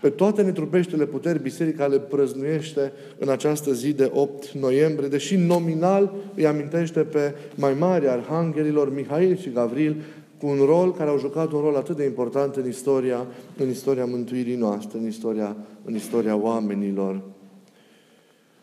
Pe 0.00 0.08
toate 0.08 0.42
netrupeștele 0.42 1.06
puteri, 1.06 1.42
Biserica 1.42 1.86
le 1.86 1.98
prăznuiește 1.98 2.92
în 3.18 3.28
această 3.28 3.72
zi 3.72 3.92
de 3.92 4.10
8 4.14 4.50
noiembrie, 4.50 5.08
deși 5.08 5.36
nominal 5.36 6.14
îi 6.34 6.46
amintește 6.46 7.00
pe 7.00 7.34
mai 7.54 7.74
mari 7.78 8.08
arhanghelilor 8.08 8.94
Mihail 8.94 9.36
și 9.36 9.50
Gavril, 9.50 9.96
cu 10.38 10.46
un 10.46 10.58
rol 10.64 10.92
care 10.92 11.10
au 11.10 11.18
jucat 11.18 11.52
un 11.52 11.60
rol 11.60 11.76
atât 11.76 11.96
de 11.96 12.04
important 12.04 12.56
în 12.56 12.68
istoria, 12.68 13.26
în 13.56 13.68
istoria 13.68 14.04
mântuirii 14.04 14.56
noastre, 14.56 14.98
în 14.98 15.06
istoria, 15.06 15.56
în 15.84 15.94
istoria 15.94 16.36
oamenilor. 16.36 17.20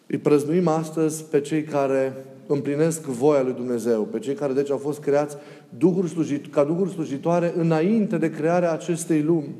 Îi 0.08 0.18
prăznuim 0.18 0.68
astăzi 0.68 1.24
pe 1.24 1.42
cei 1.42 1.64
care 1.64 2.26
împlinesc 2.48 3.02
voia 3.02 3.42
lui 3.42 3.54
Dumnezeu, 3.54 4.04
pe 4.04 4.20
cei 4.20 4.34
care 4.34 4.54
deci 4.54 4.72
au 4.72 4.78
fost 4.78 5.00
creați 5.00 5.38
duhuri 5.78 6.10
slujit, 6.10 6.54
ca 6.54 6.64
duhuri 6.64 6.92
slujitoare 6.92 7.54
înainte 7.58 8.18
de 8.18 8.30
crearea 8.30 8.72
acestei 8.72 9.22
lumi. 9.22 9.56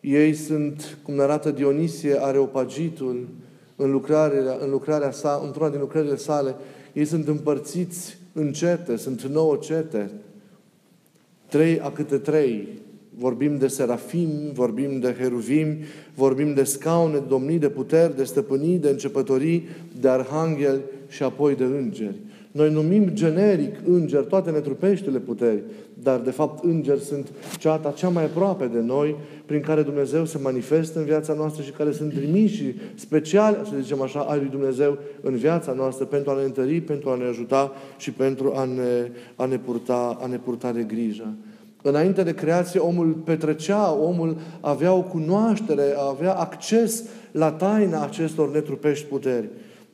Ei 0.00 0.34
sunt, 0.34 0.98
cum 1.02 1.14
ne 1.14 1.22
arată 1.22 1.50
Dionisie 1.50 2.16
Areopagitul, 2.20 3.28
în 3.76 3.90
lucrarea, 3.90 4.56
în 4.60 4.70
lucrarea 4.70 5.10
sa, 5.10 5.42
într-una 5.44 5.68
din 5.68 5.80
lucrările 5.80 6.16
sale, 6.16 6.54
ei 6.92 7.04
sunt 7.04 7.28
împărțiți 7.28 8.18
în 8.32 8.52
cete, 8.52 8.96
sunt 8.96 9.22
nouă 9.22 9.56
cete, 9.56 10.10
trei 11.48 11.80
a 11.80 11.90
câte 11.90 12.18
trei. 12.18 12.68
Vorbim 13.18 13.58
de 13.58 13.66
serafim, 13.66 14.28
vorbim 14.52 15.00
de 15.00 15.14
heruvim, 15.18 15.76
vorbim 16.14 16.54
de 16.54 16.64
scaune, 16.64 17.12
de 17.12 17.24
domnii, 17.28 17.58
de 17.58 17.68
puteri, 17.68 18.16
de 18.16 18.24
stăpânii, 18.24 18.78
de 18.78 18.88
începătorii, 18.88 19.68
de 20.00 20.08
arhangheli 20.08 20.80
și 21.14 21.22
apoi 21.22 21.54
de 21.54 21.64
îngeri. 21.64 22.16
Noi 22.50 22.72
numim 22.72 23.08
generic 23.08 23.76
înger 23.86 24.20
toate 24.20 24.50
netrupeștile 24.50 25.18
puteri, 25.18 25.62
dar 26.02 26.20
de 26.20 26.30
fapt 26.30 26.64
îngeri 26.64 27.00
sunt 27.00 27.28
ceata 27.58 27.90
cea 27.90 28.08
mai 28.08 28.24
aproape 28.24 28.66
de 28.66 28.80
noi, 28.80 29.16
prin 29.46 29.60
care 29.60 29.82
Dumnezeu 29.82 30.24
se 30.24 30.38
manifestă 30.38 30.98
în 30.98 31.04
viața 31.04 31.32
noastră 31.32 31.62
și 31.62 31.70
care 31.70 31.92
sunt 31.92 32.14
trimiși 32.14 32.74
special, 32.94 33.66
să 33.70 33.72
zicem 33.80 34.02
așa, 34.02 34.20
ai 34.20 34.38
lui 34.38 34.48
Dumnezeu 34.48 34.98
în 35.20 35.36
viața 35.36 35.72
noastră 35.72 36.04
pentru 36.04 36.30
a 36.30 36.34
ne 36.34 36.42
întări, 36.42 36.80
pentru 36.80 37.10
a 37.10 37.16
ne 37.16 37.24
ajuta 37.24 37.72
și 37.96 38.12
pentru 38.12 38.52
a 38.54 38.64
ne, 38.64 39.10
a 39.36 39.44
ne, 39.44 39.58
purta, 39.58 40.18
a 40.20 40.26
ne 40.26 40.36
purta 40.36 40.72
de 40.72 40.82
grijă. 40.82 41.34
Înainte 41.82 42.22
de 42.22 42.34
creație, 42.34 42.80
omul 42.80 43.12
petrecea, 43.12 43.92
omul 43.92 44.36
avea 44.60 44.92
o 44.92 45.02
cunoaștere, 45.02 45.82
avea 46.10 46.34
acces 46.34 47.04
la 47.30 47.52
taina 47.52 48.02
acestor 48.02 48.50
netrupești 48.50 49.06
puteri. 49.06 49.48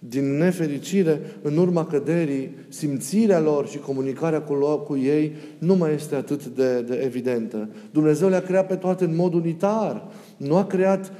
Din 0.08 0.36
nefericire, 0.36 1.20
în 1.42 1.56
urma 1.56 1.86
căderii, 1.86 2.56
simțirea 2.68 3.40
lor 3.40 3.68
și 3.68 3.78
comunicarea 3.78 4.42
cu, 4.42 4.54
lor, 4.54 4.82
cu 4.82 4.96
ei 4.96 5.32
nu 5.58 5.74
mai 5.74 5.94
este 5.94 6.14
atât 6.14 6.46
de, 6.46 6.80
de 6.80 7.00
evidentă. 7.04 7.68
Dumnezeu 7.92 8.28
le-a 8.28 8.40
creat 8.40 8.66
pe 8.66 8.74
toate 8.74 9.04
în 9.04 9.16
mod 9.16 9.34
unitar. 9.34 10.06
Nu 10.36 10.56
a 10.56 10.64
creat 10.64 11.12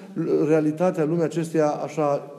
realitatea 0.46 1.04
lumii 1.04 1.22
acesteia 1.22 1.68
așa 1.68 2.30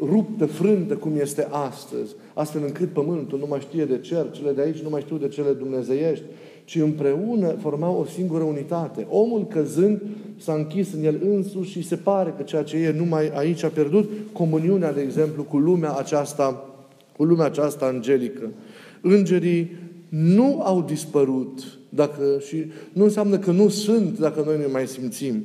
ruptă, 0.00 0.46
frântă 0.46 0.94
cum 0.94 1.12
este 1.20 1.48
astăzi, 1.50 2.14
astfel 2.34 2.62
încât 2.64 2.92
pământul 2.92 3.38
nu 3.38 3.46
mai 3.48 3.60
știe 3.60 3.84
de 3.84 3.98
cer, 3.98 4.30
cele 4.30 4.52
de 4.52 4.60
aici 4.60 4.78
nu 4.78 4.88
mai 4.90 5.00
știu 5.00 5.16
de 5.16 5.28
cele 5.28 5.52
dumnezeiești, 5.52 6.24
ci 6.68 6.74
împreună 6.74 7.56
formau 7.60 8.00
o 8.00 8.04
singură 8.04 8.42
unitate. 8.42 9.06
Omul 9.10 9.46
căzând 9.46 10.00
s-a 10.36 10.52
închis 10.52 10.92
în 10.92 11.04
el 11.04 11.20
însuși 11.24 11.70
și 11.70 11.86
se 11.86 11.96
pare 11.96 12.34
că 12.36 12.42
ceea 12.42 12.62
ce 12.62 12.76
e 12.76 12.94
numai 12.98 13.28
aici 13.28 13.62
a 13.62 13.68
pierdut 13.68 14.10
comuniunea, 14.32 14.92
de 14.92 15.00
exemplu, 15.00 15.42
cu 15.42 15.58
lumea 15.58 15.92
aceasta, 15.92 16.74
cu 17.16 17.24
lumea 17.24 17.44
aceasta 17.44 17.86
angelică. 17.86 18.50
Îngerii 19.00 19.76
nu 20.08 20.60
au 20.62 20.82
dispărut 20.82 21.78
dacă, 21.88 22.22
și 22.48 22.64
nu 22.92 23.04
înseamnă 23.04 23.38
că 23.38 23.50
nu 23.50 23.68
sunt 23.68 24.18
dacă 24.18 24.42
noi 24.46 24.58
ne 24.58 24.66
mai 24.66 24.86
simțim. 24.86 25.44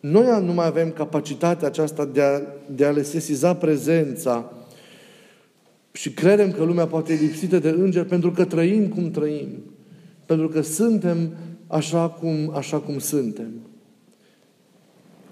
Noi 0.00 0.42
nu 0.44 0.52
mai 0.52 0.66
avem 0.66 0.90
capacitatea 0.90 1.68
aceasta 1.68 2.04
de 2.04 2.22
a, 2.22 2.40
de 2.74 2.84
a 2.84 2.90
le 2.90 3.02
sesiza 3.02 3.54
prezența 3.54 4.52
și 5.92 6.10
credem 6.10 6.50
că 6.50 6.64
lumea 6.64 6.86
poate 6.86 7.14
fi 7.14 7.24
lipsită 7.24 7.58
de 7.58 7.68
îngeri 7.68 8.06
pentru 8.06 8.30
că 8.30 8.44
trăim 8.44 8.88
cum 8.88 9.10
trăim. 9.10 9.48
Pentru 10.26 10.48
că 10.48 10.60
suntem 10.60 11.32
așa 11.66 12.08
cum, 12.08 12.52
așa 12.54 12.78
cum 12.78 12.98
suntem. 12.98 13.50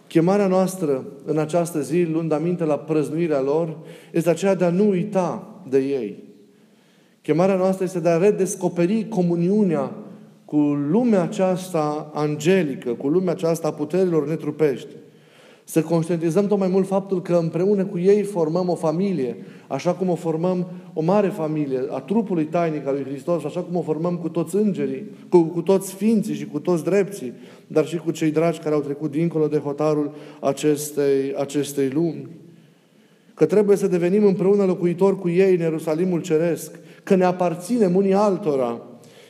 Chemarea 0.07 0.47
noastră 0.47 1.05
în 1.25 1.39
această 1.39 1.81
zi, 1.81 2.03
luând 2.03 2.33
aminte 2.33 2.65
la 2.65 2.79
prăznuirea 2.79 3.41
lor, 3.41 3.77
este 4.13 4.31
aceea 4.31 4.55
de 4.55 4.65
a 4.65 4.71
nu 4.71 4.89
uita 4.89 5.49
de 5.69 5.79
ei. 5.79 6.23
Chemarea 7.23 7.57
noastră 7.57 7.85
este 7.85 8.01
de 8.01 8.09
a 8.09 8.17
redescoperi 8.17 9.09
comuniunea 9.09 9.93
cu 10.45 10.57
lumea 10.91 11.23
aceasta 11.23 12.11
angelică, 12.15 12.93
cu 12.93 13.09
lumea 13.09 13.33
aceasta 13.33 13.69
a 13.69 13.73
puterilor 13.73 14.29
netrupești. 14.29 14.95
Să 15.65 15.83
conștientizăm 15.83 16.47
tot 16.47 16.59
mai 16.59 16.69
mult 16.69 16.87
faptul 16.87 17.23
că 17.23 17.35
împreună 17.35 17.85
cu 17.85 17.99
ei 17.99 18.23
formăm 18.23 18.69
o 18.69 18.75
familie, 18.75 19.37
așa 19.67 19.93
cum 19.93 20.09
o 20.09 20.15
formăm 20.15 20.67
o 20.93 21.03
mare 21.03 21.29
familie 21.29 21.81
a 21.91 22.01
trupului 22.01 22.45
tainic 22.45 22.87
al 22.87 22.95
lui 22.95 23.05
Hristos, 23.05 23.45
așa 23.45 23.61
cum 23.61 23.77
o 23.77 23.83
formăm 23.83 24.17
cu 24.17 24.29
toți 24.29 24.57
îngerii, 24.57 25.11
cu, 25.29 25.43
cu 25.43 25.63
toți 25.63 25.89
sfinții 25.89 26.35
și 26.35 26.47
cu 26.47 26.59
toți 26.59 26.85
drepții, 26.85 27.33
dar 27.67 27.87
și 27.87 27.97
cu 27.97 28.11
cei 28.11 28.31
dragi 28.31 28.59
care 28.59 28.75
au 28.75 28.81
trecut 28.81 29.11
dincolo 29.11 29.47
de 29.47 29.59
hotarul 29.59 30.15
acestei, 30.41 31.35
acestei 31.39 31.89
lumi. 31.89 32.29
Că 33.35 33.47
trebuie 33.47 33.77
să 33.77 33.87
devenim 33.87 34.25
împreună 34.25 34.65
locuitori 34.65 35.19
cu 35.19 35.29
ei 35.29 35.55
în 35.55 35.61
Ierusalimul 35.61 36.21
Ceresc, 36.21 36.79
că 37.03 37.15
ne 37.15 37.25
aparținem 37.25 37.97
unii 37.97 38.15
altora, 38.15 38.81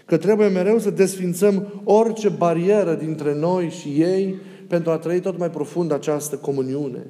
că 0.04 0.16
trebuie 0.16 0.48
mereu 0.48 0.78
să 0.78 0.90
desfințăm 0.90 1.82
orice 1.84 2.28
barieră 2.28 2.94
dintre 2.94 3.34
noi 3.34 3.68
și 3.68 3.88
ei 3.88 4.34
pentru 4.74 4.92
a 4.92 4.98
trăi 4.98 5.20
tot 5.20 5.38
mai 5.38 5.50
profund 5.50 5.92
această 5.92 6.36
comuniune. 6.36 7.06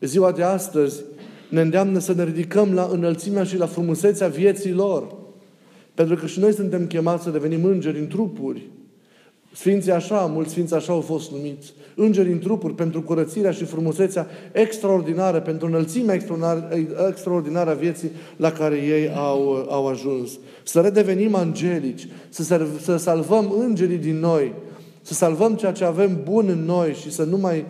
Ziua 0.00 0.32
de 0.32 0.42
astăzi 0.42 1.02
ne 1.48 1.60
îndeamnă 1.60 1.98
să 1.98 2.12
ne 2.14 2.24
ridicăm 2.24 2.74
la 2.74 2.88
înălțimea 2.92 3.44
și 3.44 3.56
la 3.56 3.66
frumusețea 3.66 4.28
vieții 4.28 4.72
lor. 4.72 5.14
Pentru 5.94 6.16
că 6.16 6.26
și 6.26 6.40
noi 6.40 6.52
suntem 6.52 6.86
chemați 6.86 7.22
să 7.22 7.30
devenim 7.30 7.64
îngeri 7.64 7.98
în 7.98 8.06
trupuri. 8.06 8.62
Sfinții 9.54 9.92
așa, 9.92 10.20
mulți 10.20 10.50
sfinți 10.50 10.74
așa 10.74 10.92
au 10.92 11.00
fost 11.00 11.30
numiți. 11.30 11.72
Îngeri 11.94 12.32
în 12.32 12.38
trupuri 12.38 12.74
pentru 12.74 13.02
curățirea 13.02 13.50
și 13.50 13.64
frumusețea 13.64 14.26
extraordinară, 14.52 15.40
pentru 15.40 15.66
înălțimea 15.66 16.14
extraordinară 17.08 17.70
a 17.70 17.74
vieții 17.74 18.10
la 18.36 18.52
care 18.52 18.76
ei 18.76 19.10
au, 19.14 19.66
au 19.68 19.86
ajuns. 19.86 20.30
Să 20.62 20.80
redevenim 20.80 21.34
angelici, 21.34 22.08
să, 22.28 22.66
să 22.80 22.96
salvăm 22.96 23.54
îngerii 23.58 23.96
din 23.96 24.18
noi, 24.18 24.52
să 25.02 25.14
salvăm 25.14 25.54
ceea 25.54 25.72
ce 25.72 25.84
avem 25.84 26.20
bun 26.24 26.48
în 26.48 26.64
noi 26.64 26.94
și 26.94 27.10
să 27.10 27.24
nu 27.24 27.36
mai 27.36 27.66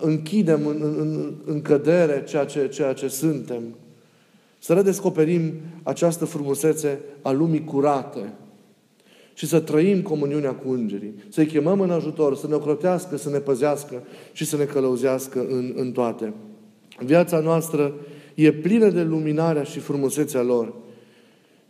închidem 0.00 0.66
în, 0.66 0.76
în, 0.80 1.34
în 1.44 1.62
cădere 1.62 2.24
ceea 2.28 2.44
ce, 2.44 2.68
ceea 2.68 2.92
ce 2.92 3.08
suntem. 3.08 3.62
Să 4.58 4.72
redescoperim 4.72 5.52
această 5.82 6.24
frumusețe 6.24 7.00
a 7.22 7.30
lumii 7.30 7.64
curate 7.64 8.32
și 9.34 9.46
să 9.46 9.60
trăim 9.60 10.02
comuniunea 10.02 10.54
cu 10.54 10.70
îngerii. 10.70 11.14
Să-i 11.28 11.46
chemăm 11.46 11.80
în 11.80 11.90
ajutor, 11.90 12.36
să 12.36 12.46
ne 12.48 12.54
ocrotească, 12.54 13.16
să 13.16 13.30
ne 13.30 13.38
păzească 13.38 14.02
și 14.32 14.44
să 14.44 14.56
ne 14.56 14.64
călăuzească 14.64 15.46
în, 15.50 15.72
în 15.76 15.92
toate. 15.92 16.32
Viața 16.98 17.40
noastră 17.40 17.94
e 18.34 18.52
plină 18.52 18.88
de 18.88 19.02
luminarea 19.02 19.62
și 19.62 19.78
frumusețea 19.78 20.42
lor. 20.42 20.72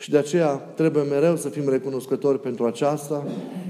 Și 0.02 0.10
de 0.10 0.18
aceea 0.18 0.48
trebuie 0.48 1.02
mereu 1.02 1.36
să 1.36 1.48
fim 1.48 1.68
recunoscători 1.68 2.40
pentru 2.40 2.64
aceasta 2.64 3.26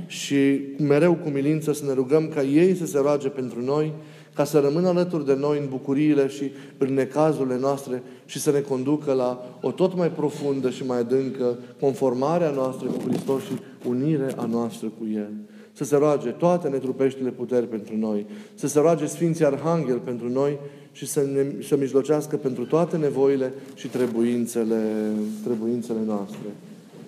și 0.06 0.60
mereu 0.78 1.14
cu 1.14 1.28
milință 1.28 1.72
să 1.72 1.84
ne 1.84 1.92
rugăm 1.92 2.28
ca 2.28 2.42
ei 2.42 2.74
să 2.74 2.86
se 2.86 2.98
roage 2.98 3.28
pentru 3.28 3.60
noi, 3.60 3.92
ca 4.34 4.44
să 4.44 4.58
rămână 4.58 4.88
alături 4.88 5.26
de 5.26 5.34
noi 5.34 5.58
în 5.58 5.68
bucuriile 5.68 6.28
și 6.28 6.50
în 6.78 6.94
necazurile 6.94 7.58
noastre 7.58 8.02
și 8.24 8.38
să 8.38 8.50
ne 8.50 8.60
conducă 8.60 9.12
la 9.12 9.58
o 9.60 9.70
tot 9.70 9.96
mai 9.96 10.10
profundă 10.10 10.70
și 10.70 10.86
mai 10.86 10.98
adâncă 10.98 11.58
conformarea 11.80 12.50
noastră 12.50 12.86
cu 12.86 13.08
Hristos 13.08 13.42
și 13.42 13.52
unire 13.88 14.32
a 14.36 14.44
noastră 14.44 14.86
cu 14.86 15.06
El. 15.14 15.30
Să 15.72 15.84
se 15.84 15.96
roage 15.96 16.30
toate 16.30 16.68
netrupeștile 16.68 17.30
puteri 17.30 17.66
pentru 17.66 17.96
noi, 17.96 18.26
să 18.54 18.66
se 18.66 18.80
roage 18.80 19.06
Sfinții 19.06 19.44
Arhanghel 19.44 19.98
pentru 19.98 20.28
noi 20.28 20.58
și 20.92 21.06
să, 21.06 21.20
ne, 21.20 21.62
să 21.62 21.76
mijlocească 21.76 22.36
pentru 22.36 22.64
toate 22.64 22.96
nevoile 22.96 23.52
și 23.74 23.88
trebuințele, 23.88 25.12
trebuințele 25.44 25.98
noastre. 26.06 26.48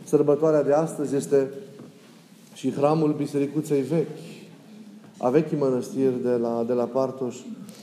Sărbătoarea 0.05 0.63
de 0.63 0.73
astăzi 0.73 1.17
este 1.17 1.49
și 2.55 2.73
hramul 2.73 3.13
Bisericuței 3.13 3.83
Vechi, 3.83 4.19
a 5.19 5.29
vechii 5.29 5.57
mănăstiri 5.57 6.23
de 6.23 6.31
la, 6.31 6.65
de 6.67 6.73
la 6.73 6.85
Partoș, 6.85 7.37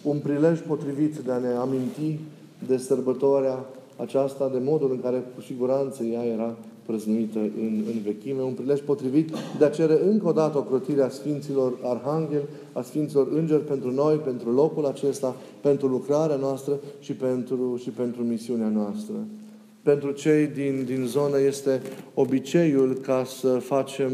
un 0.04 0.18
prilej 0.18 0.60
potrivit 0.60 1.16
de 1.16 1.32
a 1.32 1.38
ne 1.38 1.48
aminti 1.48 2.20
de 2.68 2.78
sărbătoarea 2.78 3.66
aceasta, 3.98 4.50
de 4.54 4.60
modul 4.64 4.92
în 4.92 5.02
care 5.02 5.24
cu 5.36 5.42
siguranță 5.42 6.04
ea 6.04 6.24
era 6.24 6.56
prăznuită 6.86 7.40
în, 7.40 7.84
în 7.88 8.02
vechime, 8.06 8.42
un 8.42 8.54
prilej 8.54 8.80
potrivit 8.80 9.30
de 9.58 9.66
a 9.66 9.70
cere 9.70 10.00
încă 10.06 10.28
o 10.28 10.32
dată 10.32 10.58
ocrotirea 10.58 11.10
Sfinților 11.10 11.74
Arhanghel, 11.84 12.42
a 12.74 12.82
Sfinților 12.82 13.28
Îngeri 13.36 13.64
pentru 13.64 13.92
noi, 13.92 14.16
pentru 14.16 14.52
locul 14.52 14.86
acesta, 14.86 15.36
pentru 15.62 15.88
lucrarea 15.88 16.36
noastră 16.36 16.80
și 17.00 17.14
pentru, 17.14 17.80
și 17.82 17.90
pentru 17.90 18.24
misiunea 18.24 18.68
noastră. 18.68 19.16
Pentru 19.84 20.12
cei 20.12 20.48
din, 20.48 20.84
din 20.86 21.06
zonă 21.06 21.40
este 21.40 21.82
obiceiul 22.14 22.94
ca 22.94 23.24
să 23.26 23.48
facem 23.48 24.12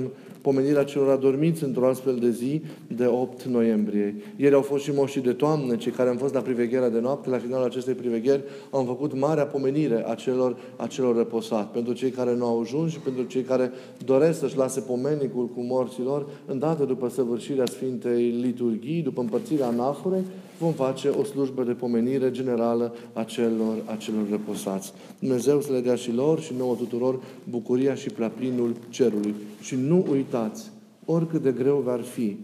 pomenirea 0.48 0.84
celor 0.84 1.10
adormiți 1.10 1.64
într-o 1.64 1.88
astfel 1.88 2.16
de 2.16 2.30
zi 2.30 2.62
de 2.96 3.06
8 3.06 3.44
noiembrie. 3.44 4.16
Ieri 4.36 4.56
au 4.56 4.62
fost 4.62 4.84
și 4.84 4.92
moșii 4.92 5.22
de 5.22 5.34
toamnă, 5.34 5.76
cei 5.76 5.92
care 5.92 6.10
am 6.10 6.18
fost 6.18 6.34
la 6.34 6.40
privegherea 6.40 6.90
de 6.90 7.00
noapte. 7.00 7.30
La 7.30 7.38
finalul 7.38 7.66
acestei 7.66 7.94
privegheri 7.94 8.44
am 8.72 8.86
făcut 8.86 9.20
marea 9.20 9.46
pomenire 9.46 10.04
a 10.08 10.14
celor, 10.14 10.58
a 10.76 10.88
celor 10.88 11.16
reposat. 11.18 11.72
Pentru 11.72 11.94
cei 11.94 12.10
care 12.10 12.36
nu 12.36 12.46
au 12.46 12.62
ajuns 12.62 12.92
și 12.92 13.00
pentru 13.00 13.24
cei 13.24 13.42
care 13.42 13.72
doresc 14.06 14.40
să-și 14.40 14.58
lase 14.58 14.80
pomenicul 14.80 15.48
cu 15.48 15.62
morților, 15.62 16.28
îndată 16.46 16.84
după 16.84 17.10
săvârșirea 17.10 17.66
Sfintei 17.66 18.30
Liturghii, 18.30 19.02
după 19.02 19.22
împărțirea 19.22 19.68
anafurei, 19.68 20.24
vom 20.60 20.72
face 20.72 21.10
o 21.10 21.24
slujbă 21.24 21.64
de 21.64 21.72
pomenire 21.72 22.32
generală 22.32 22.96
a 23.14 23.24
celor, 23.24 23.76
a 23.86 23.96
celor 23.96 24.30
reposați. 24.30 24.94
Dumnezeu 25.20 25.62
să 25.62 25.72
le 25.72 25.80
dea 25.80 25.96
și 25.96 26.14
lor 26.14 26.40
și 26.40 26.54
nouă 26.58 26.76
tuturor 26.76 27.20
bucuria 27.50 27.96
și 27.96 28.10
plaplinul 28.10 28.76
cerului. 28.90 29.36
Și 29.62 29.76
nu 29.76 30.06
uitați, 30.43 30.71
oricât 31.06 31.41
de 31.41 31.52
greu 31.52 31.80
va 31.80 31.97
fi, 31.97 32.38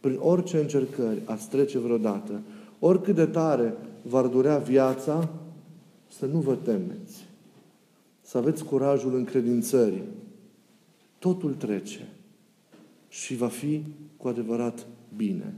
prin 0.00 0.18
orice 0.20 0.58
încercări 0.58 1.22
ați 1.24 1.48
trece 1.48 1.78
vreodată, 1.78 2.40
oricât 2.78 3.14
de 3.14 3.26
tare 3.26 3.74
v-ar 4.02 4.26
durea 4.26 4.58
viața, 4.58 5.28
să 6.08 6.26
nu 6.26 6.38
vă 6.38 6.54
temeți. 6.54 7.28
Să 8.22 8.38
aveți 8.38 8.64
curajul 8.64 9.14
încredințării. 9.14 10.02
Totul 11.18 11.54
trece 11.54 12.08
și 13.08 13.36
va 13.36 13.48
fi 13.48 13.82
cu 14.16 14.28
adevărat 14.28 14.86
bine. 15.16 15.54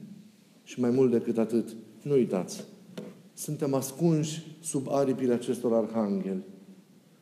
Și 0.64 0.80
mai 0.80 0.90
mult 0.90 1.10
decât 1.10 1.38
atât, 1.38 1.68
nu 2.02 2.12
uitați, 2.12 2.64
suntem 3.34 3.74
ascunși 3.74 4.56
sub 4.60 4.86
aripile 4.90 5.32
acestor 5.32 5.72
arhangheli, 5.72 6.42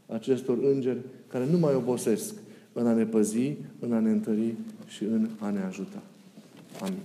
acestor 0.07 0.59
îngeri 0.63 0.99
care 1.27 1.47
nu 1.51 1.59
mai 1.59 1.75
obosesc 1.75 2.35
în 2.73 2.87
a 2.87 2.93
ne 2.93 3.05
păzi, 3.05 3.57
în 3.79 3.93
a 3.93 4.01
ne 4.01 4.11
întări 4.11 4.55
și 4.87 5.05
în 5.05 5.29
a 5.39 5.51
ne 5.51 5.61
ajuta. 5.61 6.03
Amin. 6.81 6.99